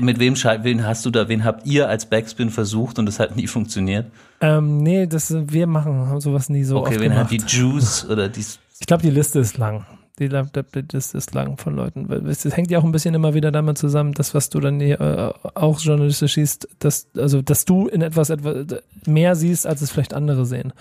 [0.00, 3.36] Mit wem, wen hast du da, wen habt ihr als Backspin versucht und das hat
[3.36, 4.06] nie funktioniert?
[4.40, 7.24] Ähm, nee, das wir machen, haben sowas nie so Okay, oft wen gemacht.
[7.24, 8.40] hat die Juice oder die
[8.80, 9.86] Ich glaube, die Liste ist lang.
[10.18, 12.10] Die, die Liste ist lang von Leuten.
[12.28, 15.00] Es hängt ja auch ein bisschen immer wieder damit zusammen, das, was du dann hier,
[15.00, 18.66] äh, auch journalistisch siehst, dass, also, dass du in etwas, etwas
[19.06, 20.74] mehr siehst, als es vielleicht andere sehen.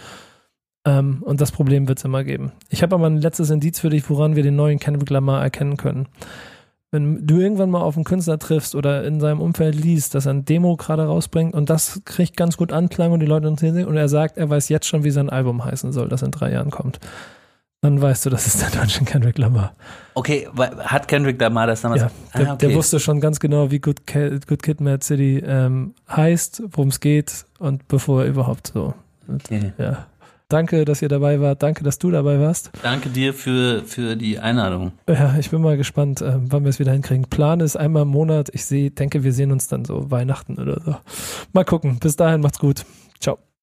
[0.86, 2.52] Ähm, und das Problem wird es immer geben.
[2.70, 5.78] Ich habe aber ein letztes Indiz für dich, woran wir den neuen Kendrick Lamar erkennen
[5.78, 6.08] können.
[6.92, 10.34] Wenn du irgendwann mal auf einen Künstler triffst oder in seinem Umfeld liest, dass er
[10.34, 13.86] ein Demo gerade rausbringt und das kriegt ganz gut Anklang und die Leute interessieren sich
[13.86, 16.52] und er sagt, er weiß jetzt schon, wie sein Album heißen soll, das in drei
[16.52, 17.00] Jahren kommt,
[17.82, 19.74] dann weißt du, das ist der deutsche Kendrick Lamar.
[20.16, 20.48] Okay,
[20.80, 22.02] hat Kendrick Lamar das damals?
[22.02, 22.68] Ja, der, ah, okay.
[22.68, 26.88] der wusste schon ganz genau, wie Good, Ki- Good Kid, Mad City ähm, heißt, worum
[26.90, 28.96] es geht und bevor er überhaupt so.
[29.28, 29.74] Und, Okay.
[29.78, 30.08] Ja.
[30.50, 31.62] Danke, dass ihr dabei wart.
[31.62, 32.72] Danke, dass du dabei warst.
[32.82, 34.93] Danke dir für, für die Einladung.
[35.08, 37.26] Ja, ich bin mal gespannt, ähm, wann wir es wieder hinkriegen.
[37.26, 38.50] Plan ist einmal im Monat.
[38.54, 40.95] Ich seh, denke, wir sehen uns dann so Weihnachten oder so.
[41.54, 42.00] Mal gucken.
[42.00, 42.84] Bis dahin, macht's gut.
[43.20, 43.38] Ciao.